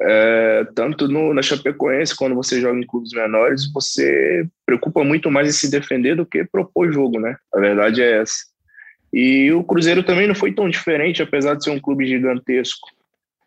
[0.00, 5.48] É, tanto no, na Chapecoense, quando você joga em clubes menores, você preocupa muito mais
[5.48, 7.36] em se defender do que propor jogo, né?
[7.52, 8.46] A verdade é essa.
[9.12, 12.88] E o Cruzeiro também não foi tão diferente, apesar de ser um clube gigantesco.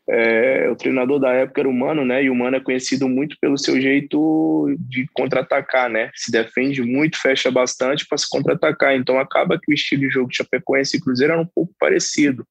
[0.10, 2.24] É, o treinador da época era o Mano, né?
[2.24, 6.10] E o Mano é conhecido muito pelo seu jeito de contra-atacar, né?
[6.16, 8.96] Se defende muito, fecha bastante para se contra-atacar.
[8.96, 12.46] Então acaba que o estilo de jogo de Chapecoense e Cruzeiro era um pouco parecido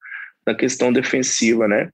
[0.46, 1.90] na questão defensiva, né?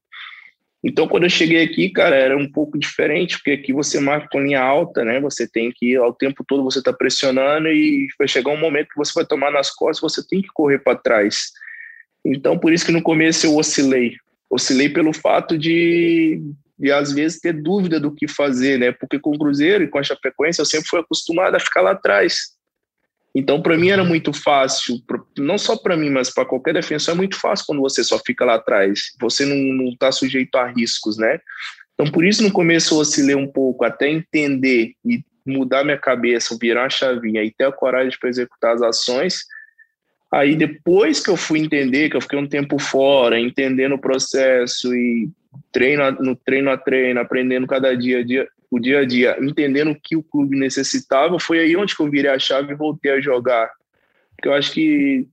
[0.84, 4.40] Então, quando eu cheguei aqui, cara, era um pouco diferente, porque aqui você marca com
[4.40, 5.20] linha alta, né?
[5.20, 8.96] Você tem que, ao tempo todo, você tá pressionando e vai chegar um momento que
[8.96, 11.50] você vai tomar nas costas, você tem que correr para trás.
[12.24, 14.14] Então, por isso que no começo eu oscilei.
[14.50, 16.40] Oscilei pelo fato de,
[16.78, 18.92] de, às vezes, ter dúvida do que fazer, né?
[18.92, 21.92] Porque com o Cruzeiro e com a Chapecoense, eu sempre fui acostumado a ficar lá
[21.92, 22.55] atrás.
[23.38, 24.98] Então, para mim era muito fácil,
[25.36, 28.46] não só para mim, mas para qualquer defensor é muito fácil quando você só fica
[28.46, 29.12] lá atrás.
[29.20, 31.38] Você não está sujeito a riscos, né?
[31.92, 36.56] Então, por isso no começo eu oscilei um pouco até entender e mudar minha cabeça,
[36.58, 39.40] virar a chavinha e ter a coragem para executar as ações.
[40.32, 44.94] Aí depois que eu fui entender, que eu fiquei um tempo fora, entendendo o processo
[44.94, 45.28] e
[45.70, 50.00] treino no treino a treino, aprendendo cada dia, dia o dia a dia, entendendo o
[50.00, 53.70] que o clube necessitava, foi aí onde eu virei a chave e voltei a jogar.
[54.36, 55.26] Porque eu acho que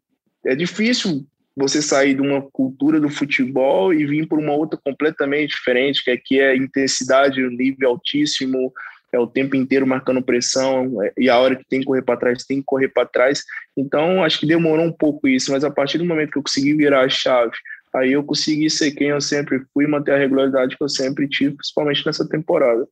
[0.46, 5.52] é difícil você sair de uma cultura do futebol e vir para uma outra completamente
[5.52, 8.74] diferente, que aqui é intensidade, um nível altíssimo,
[9.12, 12.18] é o tempo inteiro marcando pressão, é, e a hora que tem que correr para
[12.18, 13.44] trás, tem que correr para trás.
[13.78, 16.74] Então, acho que demorou um pouco isso, mas a partir do momento que eu consegui
[16.74, 17.54] virar a chave,
[17.94, 21.56] aí eu consegui ser quem eu sempre fui, manter a regularidade que eu sempre tive,
[21.56, 22.88] principalmente nessa temporada.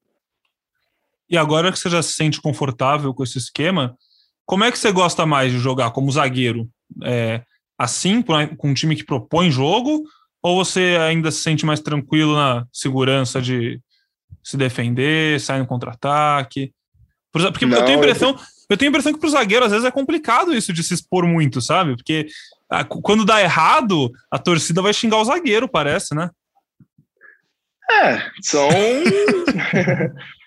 [1.31, 3.95] E agora que você já se sente confortável com esse esquema,
[4.45, 6.69] como é que você gosta mais de jogar como zagueiro?
[7.05, 7.41] É,
[7.77, 10.03] assim, com um time que propõe jogo,
[10.43, 13.79] ou você ainda se sente mais tranquilo na segurança de
[14.43, 16.73] se defender, sair no contra-ataque?
[17.31, 18.37] Porque Não, eu tenho a impressão,
[18.69, 20.93] eu tenho a impressão que para o zagueiro às vezes é complicado isso de se
[20.93, 21.95] expor muito, sabe?
[21.95, 22.27] Porque
[22.69, 26.29] ah, quando dá errado, a torcida vai xingar o zagueiro, parece, né?
[27.89, 28.67] É, são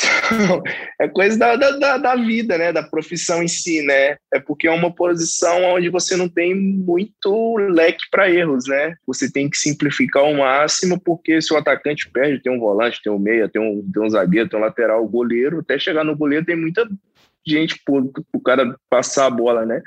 [1.00, 2.72] é coisa da, da, da, vida, né?
[2.72, 4.16] Da profissão em si, né?
[4.32, 8.94] É porque é uma posição onde você não tem muito leque para erros, né?
[9.06, 13.12] Você tem que simplificar ao máximo, porque se o atacante perde, tem um volante, tem
[13.12, 16.16] um meia, tem um, tem um zagueiro, tem um lateral, o goleiro, até chegar no
[16.16, 16.88] goleiro tem muita
[17.46, 17.94] gente para
[18.32, 19.82] o cara passar a bola, né?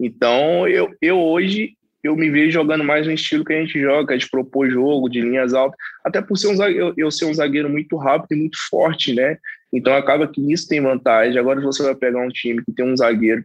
[0.00, 4.16] Então, eu, eu hoje eu me vejo jogando mais no estilo que a gente joga,
[4.16, 7.68] de propor jogo, de linhas altas, até por ser um zagueiro, eu, ser um zagueiro
[7.68, 9.36] muito rápido e muito forte, né?
[9.72, 11.38] Então acaba que isso tem vantagem.
[11.38, 13.44] Agora, você vai pegar um time que tem um zagueiro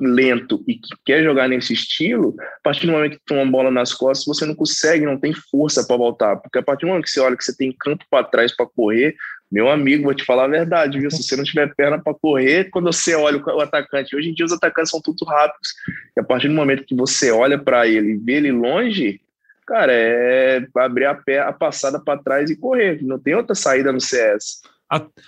[0.00, 3.70] lento e que quer jogar nesse estilo, a partir do momento que tem uma bola
[3.70, 7.04] nas costas, você não consegue, não tem força para voltar, porque a partir do momento
[7.04, 9.14] que você olha que você tem campo para trás para correr,
[9.52, 11.10] meu amigo, vou te falar a verdade, viu?
[11.10, 14.46] Se você não tiver perna para correr, quando você olha o atacante, hoje em dia
[14.46, 15.74] os atacantes são todos rápidos,
[16.16, 19.20] e a partir do momento que você olha para ele e vê ele longe,
[19.66, 23.92] cara, é abrir a, pé, a passada para trás e correr, não tem outra saída
[23.92, 24.62] no CS.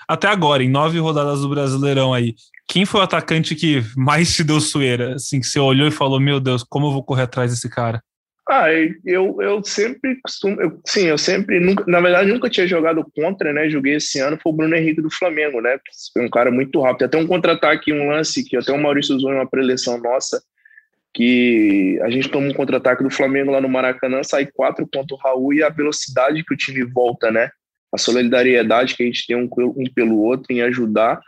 [0.08, 2.34] Até agora, em nove rodadas do Brasileirão aí,
[2.66, 5.16] quem foi o atacante que mais te deu sueira?
[5.16, 8.02] Assim, que você olhou e falou: Meu Deus, como eu vou correr atrás desse cara?
[8.48, 8.66] Ah,
[9.06, 13.54] eu, eu sempre costumo, eu, sim, eu sempre, nunca, na verdade, nunca tinha jogado contra,
[13.54, 13.70] né?
[13.70, 15.78] Joguei esse ano, foi o Bruno Henrique do Flamengo, né?
[16.12, 17.04] Foi um cara muito rápido.
[17.04, 20.42] Até um contra-ataque, um lance que até o Maurício usou em uma preleção nossa,
[21.14, 25.18] que a gente toma um contra-ataque do Flamengo lá no Maracanã, sai quatro contra o
[25.18, 27.48] Raul e a velocidade que o time volta, né?
[27.94, 31.18] A solidariedade que a gente tem um, um pelo outro em ajudar.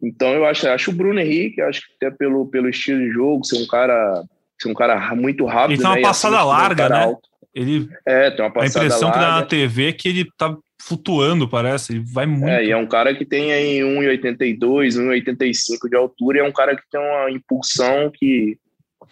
[0.00, 3.44] Então eu acho, acho o Bruno Henrique, acho que até pelo, pelo estilo de jogo,
[3.44, 4.22] ser um cara
[4.60, 5.72] ser um cara muito rápido.
[5.72, 6.02] Ele tem uma né?
[6.02, 7.04] passada assim, larga, né?
[7.04, 7.28] Alto.
[7.54, 9.24] Ele, é, tem uma passada A impressão larga.
[9.24, 11.94] que dá na TV é que ele tá flutuando, parece.
[11.94, 12.48] Ele vai muito.
[12.48, 16.52] É, e é um cara que tem aí 1,82, 1,85 de altura, e é um
[16.52, 18.58] cara que tem uma impulsão que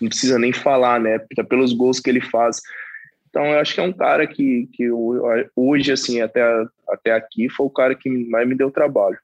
[0.00, 1.18] não precisa nem falar, né?
[1.48, 2.60] Pelos gols que ele faz.
[3.28, 4.90] Então, eu acho que é um cara que, que
[5.56, 6.42] hoje, assim, até,
[6.88, 9.18] até aqui, foi o cara que mais me deu trabalho.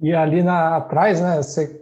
[0.00, 1.36] E ali na, atrás, né?
[1.36, 1.78] Você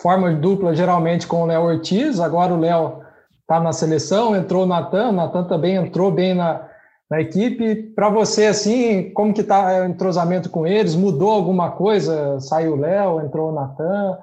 [0.00, 3.02] forma dupla geralmente com o Léo Ortiz, agora o Léo
[3.42, 6.68] está na seleção, entrou o Natan, o Natan também entrou bem na,
[7.10, 7.74] na equipe.
[7.94, 10.94] Para você, assim, como que está o entrosamento com eles?
[10.94, 12.38] Mudou alguma coisa?
[12.40, 14.18] Saiu o Léo, entrou o Natan?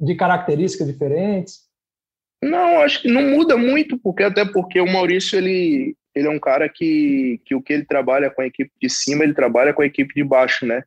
[0.00, 1.60] De características diferentes?
[2.42, 6.38] Não, acho que não muda muito, porque até porque o Maurício, ele, ele é um
[6.38, 9.80] cara que, que o que ele trabalha com a equipe de cima, ele trabalha com
[9.80, 10.82] a equipe de baixo, né?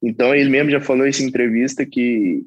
[0.00, 2.46] Então ele mesmo já falou isso em entrevista que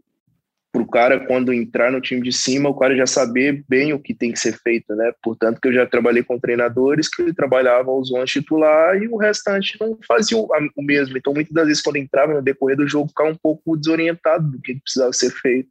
[0.72, 4.00] para o cara, quando entrar no time de cima, o cara já saber bem o
[4.00, 5.12] que tem que ser feito, né?
[5.24, 9.78] Portanto, que eu já trabalhei com treinadores que trabalhavam os 11 titular e o restante
[9.80, 11.18] não fazia o, o mesmo.
[11.18, 14.62] Então, muitas das vezes, quando entrava no decorrer do jogo, ficava um pouco desorientado do
[14.62, 15.70] que precisava ser feito.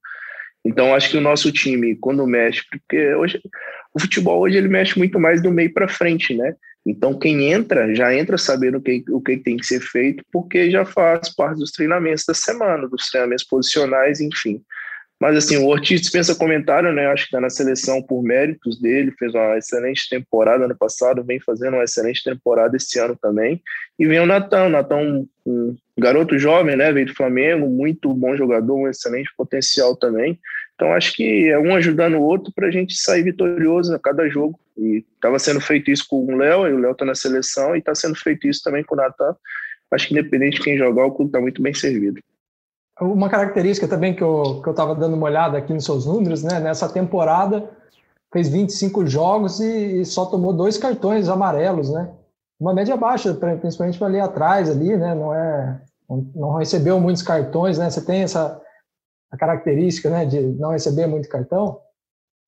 [0.64, 3.40] Então, acho que o nosso time, quando mexe, porque hoje
[3.94, 6.54] o futebol hoje ele mexe muito mais do meio para frente, né?
[6.84, 10.70] Então, quem entra, já entra sabendo o que, o que tem que ser feito, porque
[10.70, 14.62] já faz parte dos treinamentos da semana, dos treinamentos posicionais, enfim.
[15.20, 17.06] Mas assim, o Ortiz dispensa comentário, né?
[17.08, 21.40] Acho que está na seleção por méritos dele, fez uma excelente temporada ano passado, vem
[21.40, 23.60] fazendo uma excelente temporada esse ano também.
[23.98, 26.92] E vem o Natan, o Natan um, garoto jovem, né?
[26.92, 30.38] Veio do Flamengo, muito bom jogador, um excelente potencial também.
[30.76, 34.28] Então acho que é um ajudando o outro para a gente sair vitorioso a cada
[34.28, 34.58] jogo.
[34.76, 37.80] E estava sendo feito isso com o Léo, e o Léo está na seleção, e
[37.80, 39.34] está sendo feito isso também com o Natan.
[39.90, 42.20] Acho que independente de quem jogar, o clube está muito bem servido.
[43.00, 46.58] Uma característica também que eu estava dando uma olhada aqui nos seus números, né?
[46.58, 47.70] Nessa temporada
[48.32, 52.12] fez 25 jogos e, e só tomou dois cartões amarelos, né?
[52.58, 55.14] Uma média baixa, principalmente ali atrás, ali, né?
[55.14, 55.80] Não é,
[56.34, 57.88] não recebeu muitos cartões, né?
[57.88, 58.60] Você tem essa
[59.30, 61.78] a característica, né, de não receber muito cartão?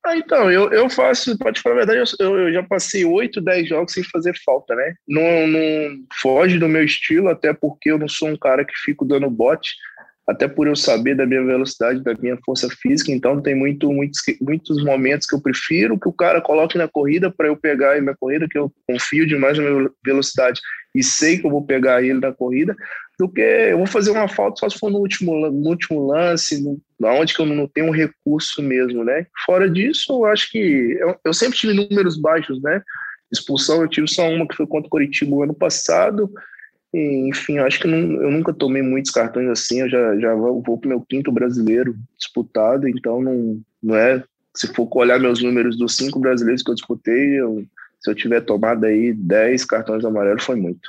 [0.04, 3.68] Ah, então, eu, eu faço, pode falar a verdade, eu, eu já passei 8, 10
[3.68, 4.94] jogos sem fazer falta, né?
[5.06, 9.04] Não, não foge do meu estilo, até porque eu não sou um cara que fico
[9.04, 9.72] dando bote
[10.28, 14.20] até por eu saber da minha velocidade, da minha força física, então tem muito, muitos,
[14.40, 18.06] muitos momentos que eu prefiro que o cara coloque na corrida para eu pegar ele
[18.06, 20.60] na corrida, que eu confio demais na minha velocidade
[20.94, 22.76] e sei que eu vou pegar ele na corrida,
[23.18, 26.62] do que eu vou fazer uma falta só se for no último, no último lance,
[27.02, 29.26] onde que eu não tenho um recurso mesmo, né?
[29.44, 30.58] Fora disso, eu acho que
[30.98, 32.82] eu, eu sempre tive números baixos, né?
[33.30, 36.30] Expulsão eu tive só uma que foi contra o Coritiba ano passado,
[36.92, 39.80] e, enfim, acho que não, eu nunca tomei muitos cartões assim.
[39.80, 44.22] Eu já, já vou, para o meu quinto brasileiro disputado, então não, não é.
[44.56, 47.64] Se for olhar meus números dos cinco brasileiros que eu disputei, eu,
[48.00, 50.88] se eu tiver tomado aí 10 cartões amarelos, foi muito.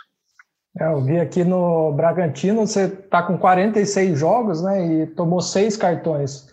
[0.80, 5.04] É, eu vi aqui no Bragantino, você está com 46 jogos, né?
[5.04, 6.48] E tomou seis cartões.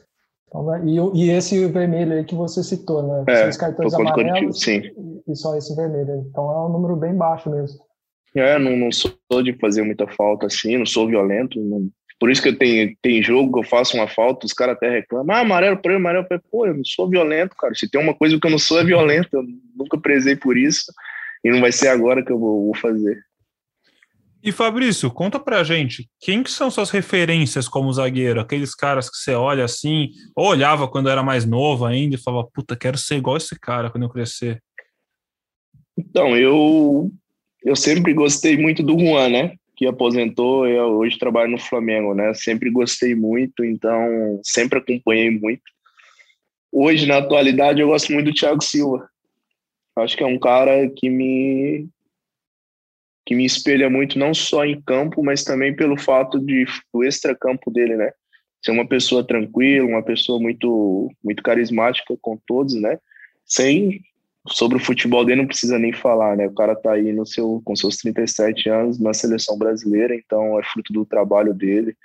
[0.49, 3.25] Então, né, e, e, esse vermelho aí que você citou, né?
[3.29, 6.27] É, seis cartões amarelos e só esse vermelho.
[6.29, 7.88] Então é um número bem baixo mesmo.
[8.35, 9.13] É, não, não sou
[9.43, 11.61] de fazer muita falta assim, não sou violento.
[11.61, 11.89] Não...
[12.19, 14.91] Por isso que eu tenho, tem jogo que eu faço uma falta, os caras até
[14.91, 17.75] reclamam, ah, amarelo para ele, amarelo para Pô, eu não sou violento, cara.
[17.75, 19.45] Se tem uma coisa que eu não sou é violento, eu
[19.77, 20.93] nunca prezei por isso
[21.45, 23.23] e não vai ser agora que eu vou, vou fazer.
[24.43, 28.41] E Fabrício, conta pra gente, quem que são suas referências como zagueiro?
[28.41, 32.49] Aqueles caras que você olha assim, ou olhava quando era mais novo ainda e falava,
[32.55, 34.63] puta, quero ser igual esse cara quando eu crescer.
[35.97, 37.11] Então, eu
[37.63, 39.57] eu sempre gostei muito do Juan, né?
[39.77, 42.33] Que aposentou, eu hoje trabalho no Flamengo, né?
[42.35, 45.63] Sempre gostei muito, então sempre acompanhei muito.
[46.71, 49.09] Hoje, na atualidade, eu gosto muito do Thiago Silva.
[49.97, 51.89] Acho que é um cara que me
[53.27, 57.71] que me espelha muito não só em campo, mas também pelo fato de o extracampo
[57.71, 58.11] dele, né?
[58.65, 62.99] Ser uma pessoa tranquila, uma pessoa muito muito carismática com todos, né?
[63.45, 64.01] Sem
[64.51, 66.47] sobre o futebol dele não precisa nem falar, né?
[66.47, 70.63] O cara tá aí no seu, com seus 37 anos na seleção brasileira, então é
[70.63, 71.97] fruto do trabalho dele,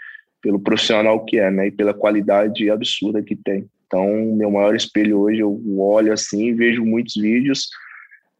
[0.42, 1.68] pelo profissional que é, né?
[1.68, 3.66] E pela qualidade absurda que tem.
[3.88, 7.70] Então, meu maior espelho hoje, eu olho assim, vejo muitos vídeos,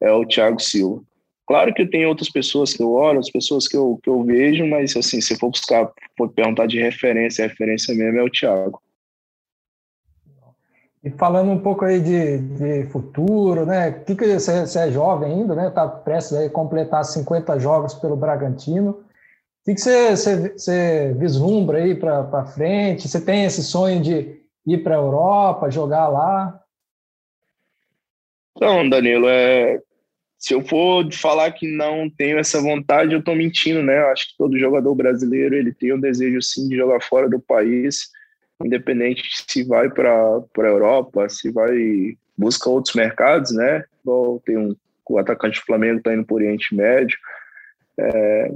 [0.02, 1.02] é o Thiago Silva.
[1.46, 4.66] Claro que tem outras pessoas que eu olho, outras pessoas que eu, que eu vejo,
[4.66, 8.82] mas assim, se for buscar, for perguntar de referência, referência mesmo é o Thiago.
[11.04, 13.92] E falando um pouco aí de, de futuro, né?
[13.92, 15.68] Que que você, você é jovem ainda, né?
[15.68, 18.92] Está prestes a completar 50 jogos pelo Bragantino.
[18.92, 23.08] O que, que você, você, você vislumbra aí para frente?
[23.08, 26.62] Você tem esse sonho de ir para a Europa, jogar lá?
[28.60, 29.82] Não, Danilo, é,
[30.38, 34.00] se eu for falar que não tenho essa vontade, eu estou mentindo, né?
[34.00, 37.42] Eu acho que todo jogador brasileiro ele tem o desejo sim de jogar fora do
[37.42, 38.10] país
[38.64, 43.84] independente se vai para a Europa, se vai busca outros mercados, né?
[44.02, 44.76] Igual tem um
[45.10, 47.18] o atacante do Flamengo está indo para o Oriente Médio,
[48.00, 48.52] é,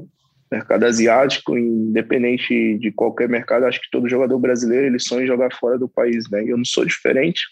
[0.51, 5.53] mercado asiático, independente de qualquer mercado, acho que todo jogador brasileiro ele sonha em jogar
[5.53, 6.43] fora do país, né?
[6.43, 7.43] Eu não sou diferente,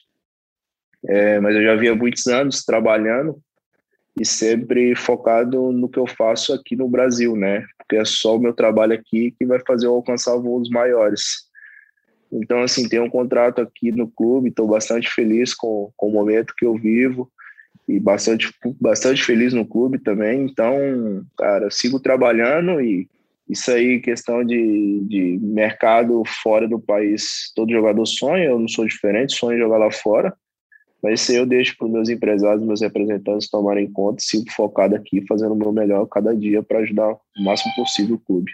[1.08, 3.38] é, mas eu já havia muitos anos trabalhando
[4.20, 7.66] e sempre focado no que eu faço aqui no Brasil, né?
[7.78, 11.45] Porque é só o meu trabalho aqui que vai fazer eu alcançar voos maiores.
[12.32, 16.54] Então, assim, tenho um contrato aqui no clube, estou bastante feliz com, com o momento
[16.58, 17.32] que eu vivo
[17.88, 20.42] e bastante, bastante feliz no clube também.
[20.42, 20.76] Então,
[21.38, 23.08] cara, sigo trabalhando e
[23.48, 28.88] isso aí, questão de, de mercado fora do país, todo jogador sonha, eu não sou
[28.88, 30.34] diferente, sonho jogar lá fora.
[31.02, 34.96] Mas isso aí eu deixo para os meus empresários, meus representantes tomarem conta, sigo focado
[34.96, 38.52] aqui, fazendo o meu melhor cada dia para ajudar o máximo possível o clube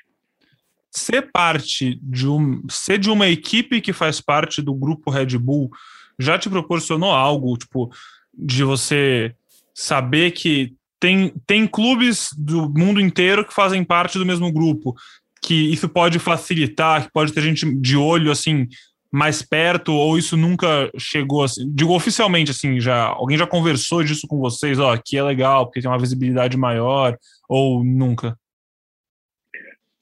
[0.92, 5.72] ser parte de um ser de uma equipe que faz parte do grupo Red Bull
[6.20, 7.90] já te proporcionou algo tipo
[8.38, 9.34] de você
[9.74, 14.94] saber que tem, tem clubes do mundo inteiro que fazem parte do mesmo grupo
[15.42, 18.68] que isso pode facilitar que pode ter gente de olho assim
[19.12, 24.28] mais perto ou isso nunca chegou assim digo oficialmente assim já alguém já conversou disso
[24.28, 27.18] com vocês ó que é legal porque tem uma visibilidade maior
[27.50, 28.38] ou nunca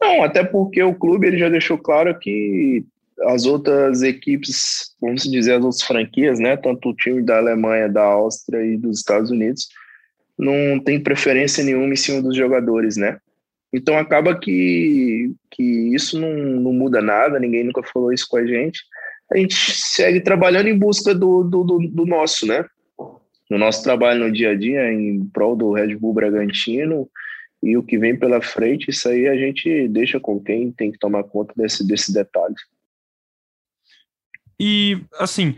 [0.01, 2.85] não, até porque o clube ele já deixou claro que
[3.23, 8.03] as outras equipes, vamos dizer, as outras franquias, né, tanto o time da Alemanha, da
[8.03, 9.67] Áustria e dos Estados Unidos,
[10.37, 13.17] não tem preferência nenhuma em cima dos jogadores, né?
[13.73, 18.45] Então acaba que, que isso não, não muda nada, ninguém nunca falou isso com a
[18.45, 18.81] gente.
[19.31, 22.65] A gente segue trabalhando em busca do, do, do, do nosso, né?
[23.49, 27.07] No nosso trabalho no dia a dia, em prol do Red Bull Bragantino,
[27.61, 30.97] e o que vem pela frente, isso aí a gente deixa com quem tem que
[30.97, 32.55] tomar conta desse, desse detalhe.
[34.59, 35.55] E, assim,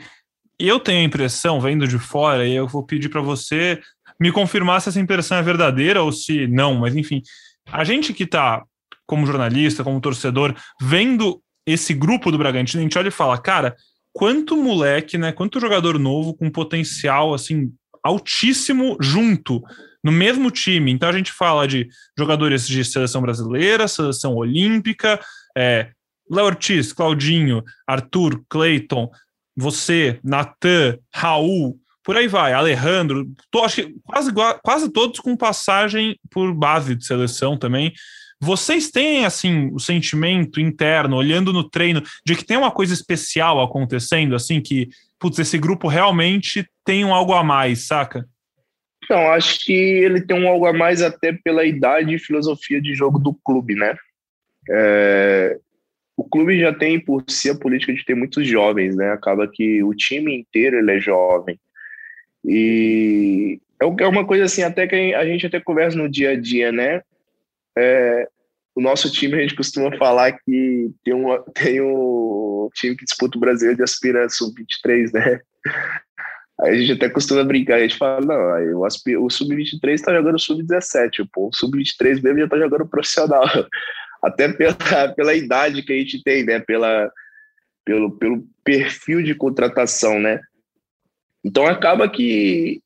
[0.59, 3.79] eu tenho a impressão, vendo de fora, e eu vou pedir para você
[4.19, 7.21] me confirmar se essa impressão é verdadeira ou se não, mas enfim,
[7.65, 8.63] a gente que está
[9.07, 13.75] como jornalista, como torcedor, vendo esse grupo do Bragantino, a gente olha e fala, cara,
[14.13, 17.73] quanto moleque, né, quanto jogador novo com potencial, assim,
[18.03, 19.61] altíssimo junto
[20.03, 20.91] no mesmo time.
[20.91, 21.87] Então a gente fala de
[22.17, 25.19] jogadores de seleção brasileira, seleção olímpica,
[25.57, 25.91] é,
[26.29, 29.09] Léo Ortiz, Claudinho, Arthur, Clayton,
[29.55, 34.31] você, Natan, Raul, por aí vai, Alejandro, tô, acho que quase,
[34.63, 37.93] quase todos com passagem por base de seleção também.
[38.39, 43.61] Vocês têm, assim, o sentimento interno, olhando no treino, de que tem uma coisa especial
[43.61, 44.89] acontecendo, assim, que,
[45.19, 48.27] putz, esse grupo realmente tem um algo a mais, saca?
[49.03, 52.93] Então, acho que ele tem um algo a mais até pela idade e filosofia de
[52.93, 53.95] jogo do clube, né?
[54.69, 55.57] É,
[56.15, 59.11] o clube já tem por si a política de ter muitos jovens, né?
[59.11, 61.59] Acaba que o time inteiro ele é jovem.
[62.45, 66.35] E é, é uma coisa assim, até que a gente até conversa no dia a
[66.39, 67.01] dia, né?
[67.77, 68.27] É,
[68.75, 73.37] o nosso time, a gente costuma falar que tem, um tem um time que disputa
[73.37, 75.39] o Brasileiro de aspira sub-23, né?
[76.61, 80.13] Aí a gente até costuma brincar, a gente fala, não, aí o, o Sub-23 tá
[80.13, 83.43] jogando Sub-17, pô, o Sub-23 mesmo já tá jogando profissional.
[84.21, 84.75] Até pela,
[85.15, 86.59] pela idade que a gente tem, né?
[86.59, 87.11] Pela,
[87.83, 90.39] pelo, pelo perfil de contratação, né?
[91.43, 92.83] Então acaba que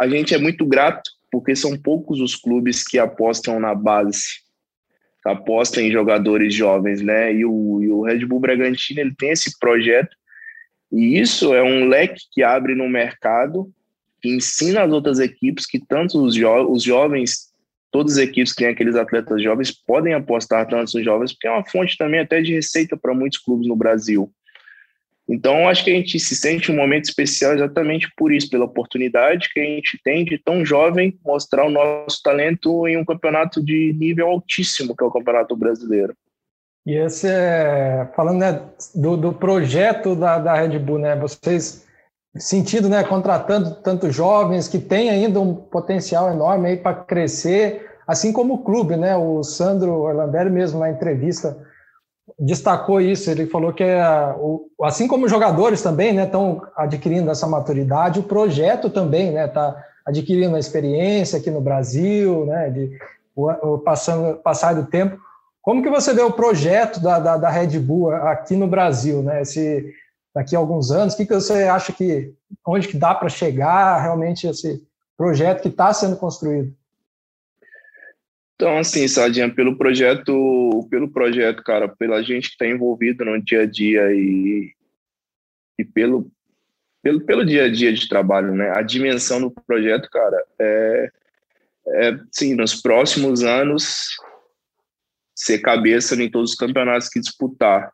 [0.00, 4.40] a gente é muito grato, porque são poucos os clubes que apostam na base,
[5.26, 7.34] apostam em jogadores jovens, né?
[7.34, 10.16] E o, e o Red Bull Bragantino ele tem esse projeto
[10.92, 13.70] e isso é um leque que abre no mercado,
[14.20, 17.50] que ensina as outras equipes que tanto os, jo os jovens,
[17.90, 21.50] todas as equipes que têm aqueles atletas jovens, podem apostar tanto nos jovens, porque é
[21.50, 24.30] uma fonte também até de receita para muitos clubes no Brasil.
[25.28, 29.48] Então, acho que a gente se sente um momento especial exatamente por isso, pela oportunidade
[29.52, 33.92] que a gente tem de tão jovem mostrar o nosso talento em um campeonato de
[33.92, 36.16] nível altíssimo, que é o Campeonato Brasileiro.
[36.86, 38.62] E esse é, falando né,
[38.94, 41.14] do, do projeto da, da Red Bull, né?
[41.16, 41.86] Vocês
[42.36, 48.32] sentido, né, contratando tantos jovens que têm ainda um potencial enorme aí para crescer, assim
[48.32, 49.16] como o clube, né?
[49.16, 51.56] O Sandro Orlandelli mesmo na entrevista
[52.38, 53.30] destacou isso.
[53.30, 54.02] Ele falou que é,
[54.82, 59.76] assim como os jogadores também, né, estão adquirindo essa maturidade, o projeto também, né, está
[60.06, 62.98] adquirindo a experiência aqui no Brasil, né, de
[63.36, 65.18] o, o passando passar do tempo.
[65.62, 69.42] Como que você vê o projeto da, da, da Red Bull aqui no Brasil, né?
[69.42, 69.94] Esse,
[70.34, 72.32] daqui a alguns anos, o que, que você acha que
[72.66, 74.82] onde que dá para chegar realmente esse
[75.16, 76.74] projeto que está sendo construído?
[78.54, 83.62] Então, assim, Sadinha, pelo projeto, pelo projeto, cara, pela gente que está envolvido no dia
[83.62, 84.72] a dia e,
[85.78, 86.30] e pelo,
[87.02, 88.70] pelo, pelo dia a dia de trabalho, né?
[88.74, 91.10] A dimensão do projeto, cara, é,
[91.88, 94.10] é sim, nos próximos anos
[95.40, 97.90] ser cabeça em todos os campeonatos que disputar.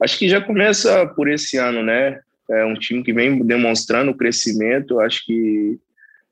[0.00, 2.20] Acho que já começa por esse ano, né?
[2.48, 5.00] É um time que vem demonstrando crescimento.
[5.00, 5.76] Acho que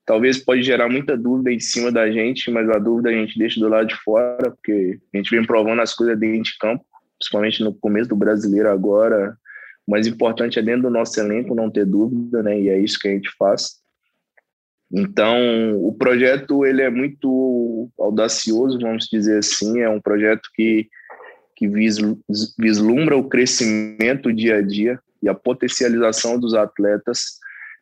[0.06, 3.58] talvez pode gerar muita dúvida em cima da gente, mas a dúvida a gente deixa
[3.58, 6.84] do lado de fora, porque a gente vem provando as coisas dentro de campo,
[7.18, 9.36] principalmente no começo do brasileiro agora.
[9.84, 12.60] O mais importante é dentro do nosso elenco não ter dúvida, né?
[12.60, 13.80] E é isso que a gente faz.
[14.92, 15.36] Então,
[15.84, 20.88] o projeto ele é muito audacioso, vamos dizer assim, é um projeto que
[21.54, 21.66] que
[22.56, 27.40] vislumbra o crescimento dia a dia e a potencialização dos atletas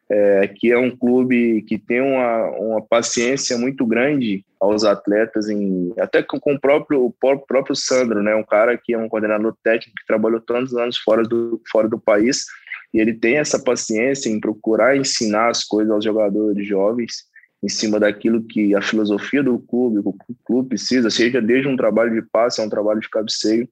[0.09, 5.93] é, que é um clube que tem uma, uma paciência muito grande aos atletas, em,
[5.99, 9.55] até com, com o, próprio, o próprio Sandro, né, um cara que é um coordenador
[9.63, 12.47] técnico que trabalhou tantos anos fora do, fora do país,
[12.93, 17.25] e ele tem essa paciência em procurar ensinar as coisas aos jogadores jovens
[17.63, 20.15] em cima daquilo que a filosofia do clube, o
[20.45, 23.69] clube precisa, seja desde um trabalho de passe a um trabalho de cabeceio.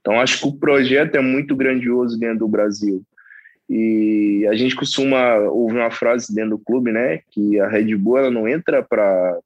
[0.00, 3.02] Então, acho que o projeto é muito grandioso dentro do Brasil.
[3.68, 8.18] E a gente costuma ouvir uma frase dentro do clube, né, que a Red Bull
[8.18, 9.40] ela não entra para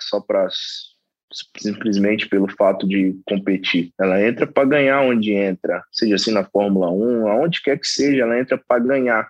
[0.00, 0.46] só para
[1.56, 3.92] simplesmente pelo fato de competir.
[3.98, 8.22] Ela entra para ganhar onde entra, seja assim na Fórmula 1, aonde quer que seja,
[8.22, 9.28] ela entra para ganhar.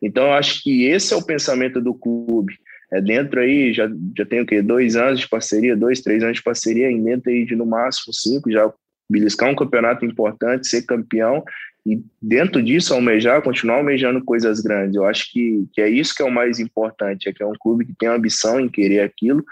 [0.00, 2.54] Então, eu acho que esse é o pensamento do clube.
[2.90, 4.62] É dentro aí, já, já tem o quê?
[4.62, 8.14] Dois anos de parceria, dois, três anos de parceria, e dentro aí de no máximo
[8.14, 8.72] cinco, já
[9.10, 11.42] beliscar um campeonato importante, ser campeão
[11.86, 14.94] e dentro disso almejar, continuar almejando coisas grandes.
[14.94, 17.56] Eu acho que, que é isso que é o mais importante, é que é um
[17.58, 19.42] clube que tem ambição em querer aquilo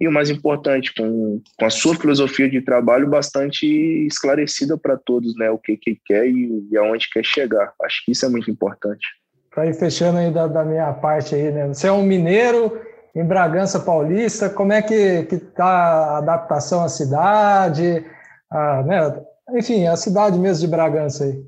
[0.00, 3.66] e o mais importante, com, com a sua filosofia de trabalho bastante
[4.06, 7.72] esclarecida para todos, né, o que, que quer e, e aonde quer chegar.
[7.82, 9.06] Acho que isso é muito importante.
[9.50, 12.80] Para ir fechando aí da, da, minha parte aí, né, você é um mineiro
[13.14, 18.04] em Bragança Paulista, como é que que tá a adaptação à cidade,
[18.50, 19.24] a, né,
[19.56, 21.44] enfim, a cidade mesmo de Bragança aí?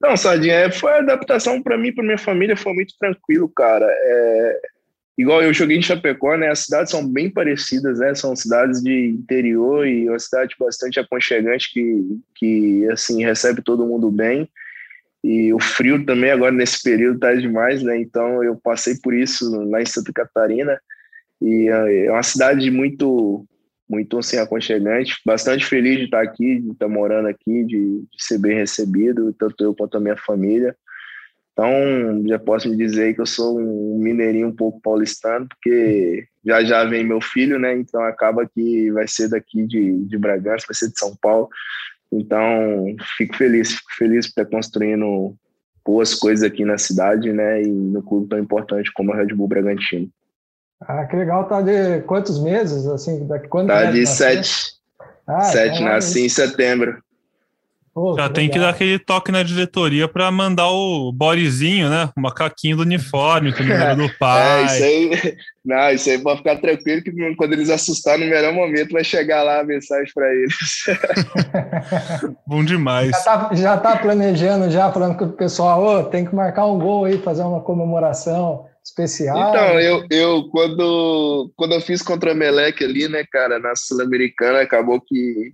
[0.00, 3.84] Não, Sardinha, é, foi a adaptação para mim, para minha família, foi muito tranquilo, cara.
[3.88, 4.60] É,
[5.18, 6.48] igual eu joguei em Chapecó, né?
[6.48, 8.14] As cidades são bem parecidas, né?
[8.14, 14.10] São cidades de interior e uma cidade bastante aconchegante que, que assim, recebe todo mundo
[14.10, 14.48] bem.
[15.22, 18.00] E o frio também agora nesse período tá demais, né?
[18.00, 20.80] Então eu passei por isso lá em Santa Catarina.
[21.42, 23.44] E é, é uma cidade muito
[23.88, 28.36] muito assim aconchegante, bastante feliz de estar aqui, de estar morando aqui, de, de, ser
[28.36, 30.76] bem recebido, tanto eu quanto a minha família.
[31.58, 36.62] Então, já posso me dizer que eu sou um mineirinho um pouco paulistano, porque já
[36.62, 37.76] já vem meu filho, né?
[37.76, 41.48] Então acaba que vai ser daqui de, de Bragança, vai ser de São Paulo.
[42.12, 42.86] Então,
[43.16, 45.34] fico feliz, fico feliz por estar construindo
[45.84, 47.60] boas coisas aqui na cidade, né?
[47.60, 50.08] E no clube tão importante como a Red Bull Bragantino.
[50.80, 51.48] Ah, que legal.
[51.48, 52.86] Tá de quantos meses?
[52.86, 54.74] Assim, daqui, quando tá de sete.
[55.26, 57.02] Ah, sete, então, nasci em setembro.
[57.94, 62.10] Pô, Já tem que dar aquele toque na diretoria para mandar o bodezinho, né?
[62.16, 64.62] O macaquinho do uniforme, com o número do pai.
[64.62, 65.36] É, isso aí.
[65.64, 69.42] Não, isso aí pode ficar tranquilo que quando eles assustarem no melhor momento vai chegar
[69.42, 70.56] lá a mensagem para eles.
[72.46, 73.10] Bom demais.
[73.10, 76.78] Já tá, já tá planejando, já falando com o pessoal, oh, tem que marcar um
[76.78, 79.36] gol aí, fazer uma comemoração especial?
[79.36, 84.62] Então, eu, eu quando, quando eu fiz contra a Melec ali, né, cara, na Sul-Americana,
[84.62, 85.52] acabou que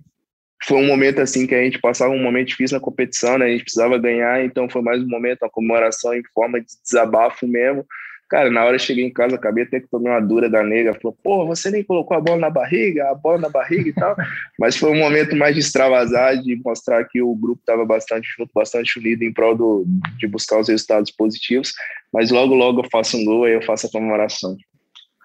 [0.63, 3.45] foi um momento assim que a gente passava um momento difícil na competição, né?
[3.45, 7.47] A gente precisava ganhar, então foi mais um momento, uma comemoração em forma de desabafo
[7.47, 7.85] mesmo.
[8.27, 10.95] Cara, na hora eu cheguei em casa, acabei até que tomei uma dura da nega.
[10.95, 14.15] Falou, pô, você nem colocou a bola na barriga, a bola na barriga e tal.
[14.59, 18.49] Mas foi um momento mais de extravasar, de mostrar que o grupo estava bastante junto,
[18.53, 19.85] bastante unido em prol do,
[20.17, 21.71] de buscar os resultados positivos.
[22.11, 24.57] Mas logo, logo eu faço um gol, aí eu faço a comemoração.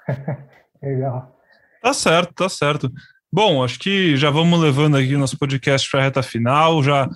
[0.82, 1.40] Legal.
[1.82, 2.92] Tá certo, tá certo.
[3.32, 7.08] Bom, acho que já vamos levando aqui o nosso podcast para a reta final, já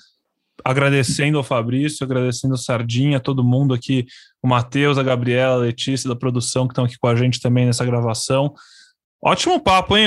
[0.65, 4.07] agradecendo ao Fabrício, agradecendo ao Sardinha, todo mundo aqui,
[4.41, 7.67] o Matheus, a Gabriela, a Letícia da produção que estão aqui com a gente também
[7.67, 8.55] nessa gravação.
[9.21, 10.07] Ótimo papo, hein,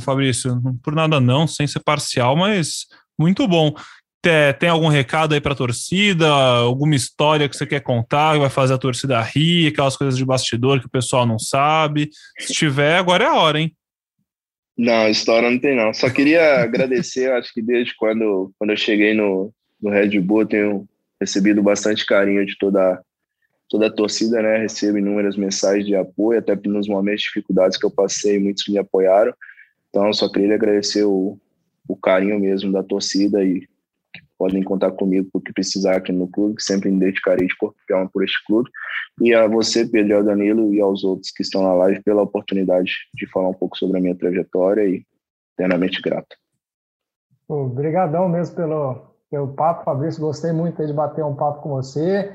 [0.00, 0.62] Fabrício?
[0.80, 2.86] Por nada não, sem ser parcial, mas
[3.18, 3.74] muito bom.
[4.60, 6.28] Tem algum recado aí para a torcida?
[6.28, 9.68] Alguma história que você quer contar que vai fazer a torcida rir?
[9.68, 12.10] Aquelas coisas de bastidor que o pessoal não sabe?
[12.38, 13.74] Se tiver, agora é a hora, hein?
[14.78, 15.92] Não, história não tem não.
[15.92, 19.52] Só queria agradecer, acho que desde quando, quando eu cheguei no,
[19.82, 20.88] no Red Bull, tenho
[21.20, 23.02] recebido bastante carinho de toda,
[23.68, 24.58] toda a torcida, né?
[24.58, 28.78] Recebo inúmeras mensagens de apoio, até nos momentos de dificuldades que eu passei, muitos me
[28.78, 29.34] apoiaram.
[29.90, 31.36] Então, só queria agradecer o,
[31.88, 33.66] o carinho mesmo da torcida e
[34.38, 37.92] podem contar comigo porque precisar aqui no clube, que sempre me dedicarei de corpo e
[37.92, 38.70] alma por este clube.
[39.20, 42.92] E a você, Pedro, ao Danilo e aos outros que estão na live pela oportunidade
[43.14, 45.04] de falar um pouco sobre a minha trajetória e
[45.58, 46.36] eternamente grato.
[47.48, 50.20] Obrigadão mesmo pelo, pelo papo, Fabrício.
[50.20, 52.32] Gostei muito de bater um papo com você.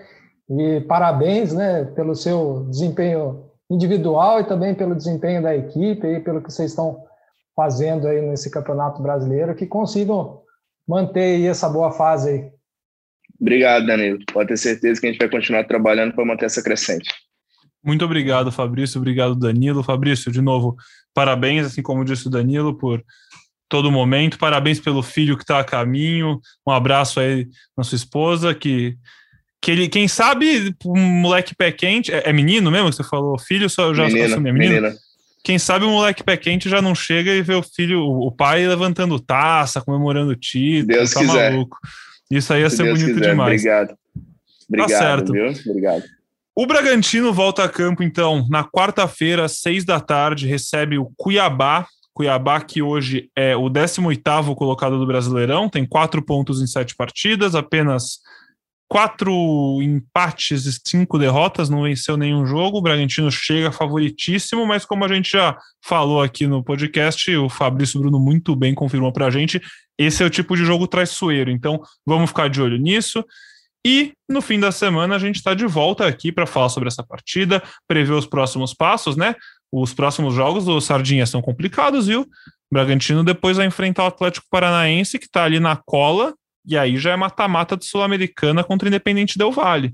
[0.50, 6.42] E parabéns né, pelo seu desempenho individual e também pelo desempenho da equipe e pelo
[6.42, 7.02] que vocês estão
[7.56, 10.43] fazendo aí nesse campeonato brasileiro, que consigam
[10.88, 12.52] manter essa boa fase aí.
[13.40, 14.20] Obrigado, Danilo.
[14.32, 17.10] Pode ter certeza que a gente vai continuar trabalhando para manter essa crescente.
[17.84, 19.00] Muito obrigado, Fabrício.
[19.00, 19.84] Obrigado, Danilo.
[19.84, 20.78] Fabrício, de novo,
[21.14, 23.04] parabéns, assim como disse o Danilo, por
[23.68, 24.38] todo momento.
[24.38, 26.40] Parabéns pelo filho que está a caminho.
[26.66, 28.96] Um abraço aí na sua esposa, que,
[29.62, 32.14] que ele, quem sabe, um moleque pé quente.
[32.14, 33.38] É, é menino mesmo que você falou?
[33.38, 34.76] Filho, só já menina, assumi, é menino?
[34.76, 34.96] Menina.
[35.44, 38.66] Quem sabe o moleque pé quente já não chega e vê o filho, o pai
[38.66, 40.88] levantando taça, comemorando o título.
[40.88, 41.52] Deus tá quiser.
[41.52, 41.78] maluco.
[42.32, 43.30] Isso aí ia Se ser Deus bonito quiser.
[43.32, 43.62] demais.
[43.62, 43.98] Obrigado.
[44.70, 45.34] Obrigado, tá certo.
[45.34, 45.54] Viu?
[45.68, 46.04] Obrigado.
[46.56, 51.86] O Bragantino volta a campo, então, na quarta-feira, seis da tarde, recebe o Cuiabá.
[52.14, 57.56] Cuiabá, que hoje é o 18º colocado do Brasileirão, tem quatro pontos em sete partidas,
[57.56, 58.20] apenas
[58.94, 62.78] quatro empates e cinco derrotas, não venceu nenhum jogo.
[62.78, 68.00] O Bragantino chega favoritíssimo, mas como a gente já falou aqui no podcast, o Fabrício
[68.00, 69.60] Bruno muito bem confirmou para a gente,
[69.98, 71.50] esse é o tipo de jogo traiçoeiro.
[71.50, 73.26] Então vamos ficar de olho nisso.
[73.84, 77.02] E no fim da semana a gente está de volta aqui para falar sobre essa
[77.04, 79.34] partida, prever os próximos passos, né?
[79.72, 82.22] Os próximos jogos do Sardinha são complicados, viu?
[82.22, 82.28] O
[82.72, 86.36] Bragantino depois vai enfrentar o Atlético Paranaense, que está ali na cola,
[86.66, 89.94] e aí já é mata-mata do Sul-Americana contra o Independente Del Vale.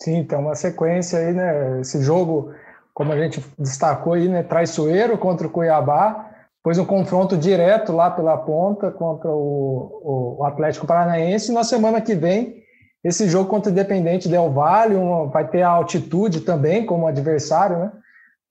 [0.00, 1.80] Sim, tem uma sequência aí, né?
[1.80, 2.52] Esse jogo,
[2.92, 4.42] como a gente destacou aí, né?
[4.42, 10.86] Traiçoeiro contra o Cuiabá, depois um confronto direto lá pela ponta contra o, o Atlético
[10.86, 11.50] Paranaense.
[11.50, 12.62] E na semana que vem,
[13.02, 14.96] esse jogo contra o Independente Del Vale,
[15.32, 17.92] vai ter a altitude também como adversário, né?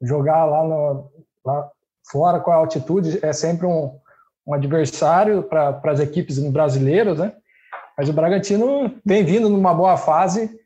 [0.02, 1.12] Jogar lá, no,
[1.46, 1.70] lá
[2.10, 4.00] fora com a altitude é sempre um,
[4.46, 7.34] um adversário para as equipes brasileiras, né?
[7.98, 10.60] Mas o Bragantino vem vindo numa boa fase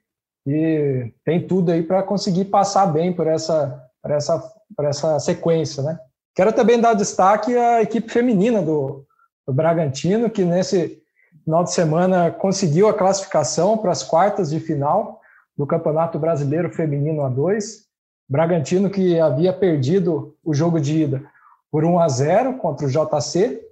[0.45, 5.83] e tem tudo aí para conseguir passar bem por essa, por essa, por essa sequência,
[5.83, 5.99] né?
[6.35, 9.05] Quero também dar destaque à equipe feminina do,
[9.45, 11.01] do Bragantino, que nesse
[11.43, 15.19] final de semana conseguiu a classificação para as quartas de final
[15.57, 17.83] do Campeonato Brasileiro Feminino A2.
[18.27, 21.23] Bragantino que havia perdido o jogo de ida
[21.71, 23.68] por 1 a 0 contra o JC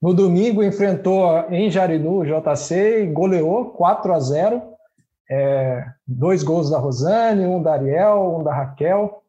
[0.00, 4.62] no domingo enfrentou em Jarinu o JC e goleou 4 a 0.
[5.30, 9.22] É, dois gols da Rosane, um da Ariel, um da Raquel.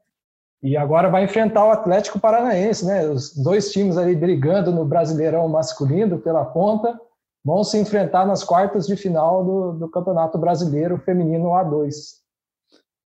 [0.64, 3.06] E agora vai enfrentar o Atlético Paranaense, né?
[3.08, 7.00] Os dois times ali brigando no Brasileirão masculino pela ponta
[7.44, 12.22] vão se enfrentar nas quartas de final do, do Campeonato Brasileiro Feminino A2.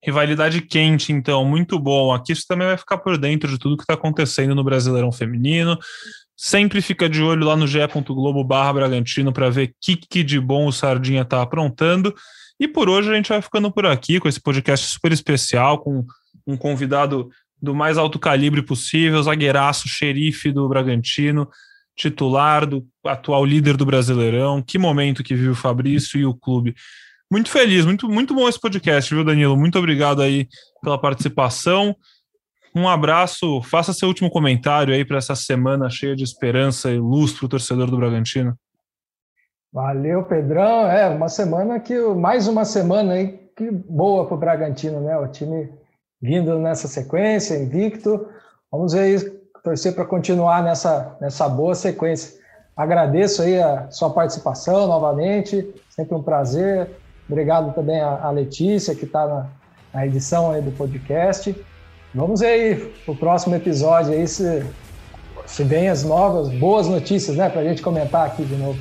[0.04, 2.12] Rivalidade quente, então, muito bom.
[2.12, 5.76] Aqui você também vai ficar por dentro de tudo que está acontecendo no Brasileirão Feminino.
[6.40, 10.68] Sempre fica de olho lá no ge.globo barra Bragantino para ver que, que de bom
[10.68, 12.14] o Sardinha está aprontando.
[12.60, 16.06] E por hoje a gente vai ficando por aqui com esse podcast super especial, com
[16.46, 17.28] um convidado
[17.60, 21.48] do mais alto calibre possível, zagueiraço, xerife do Bragantino,
[21.96, 24.62] titular do atual líder do Brasileirão.
[24.62, 26.72] Que momento que vive o Fabrício e o clube.
[27.28, 29.56] Muito feliz, muito, muito bom esse podcast, viu, Danilo?
[29.56, 30.46] Muito obrigado aí
[30.80, 31.96] pela participação.
[32.74, 37.32] Um abraço, faça seu último comentário aí para essa semana cheia de esperança e luz
[37.32, 38.54] para o torcedor do Bragantino.
[39.72, 40.90] Valeu, Pedrão.
[40.90, 45.16] É, uma semana que, mais uma semana aí, que boa para o Bragantino, né?
[45.18, 45.68] O time
[46.20, 48.28] vindo nessa sequência, invicto.
[48.70, 49.18] Vamos aí,
[49.62, 52.38] torcer para continuar nessa, nessa boa sequência.
[52.76, 56.88] Agradeço aí a sua participação novamente, sempre um prazer.
[57.28, 59.46] Obrigado também a, Letícia, que está na,
[59.92, 61.54] na edição aí do podcast.
[62.14, 64.64] Vamos aí o próximo episódio aí se,
[65.46, 68.78] se vem as novas, boas notícias, né, para a gente comentar aqui de novo.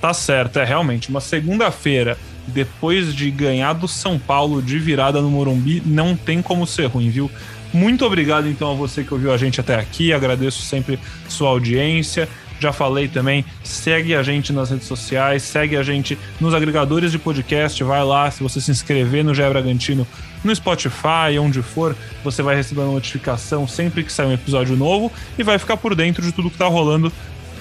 [0.00, 5.30] Tá certo, é realmente uma segunda-feira depois de ganhar do São Paulo de virada no
[5.30, 7.30] Morumbi, não tem como ser ruim, viu?
[7.72, 12.28] Muito obrigado então a você que ouviu a gente até aqui, agradeço sempre sua audiência.
[12.62, 17.18] Já falei também, segue a gente nas redes sociais, segue a gente nos agregadores de
[17.18, 20.06] podcast, vai lá, se você se inscrever no Jair Bragantino
[20.44, 25.10] no Spotify, onde for, você vai receber uma notificação sempre que sair um episódio novo
[25.36, 27.12] e vai ficar por dentro de tudo que tá rolando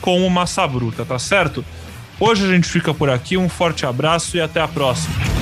[0.02, 1.66] com o Massa Bruta, tá certo?
[2.20, 5.41] Hoje a gente fica por aqui, um forte abraço e até a próxima.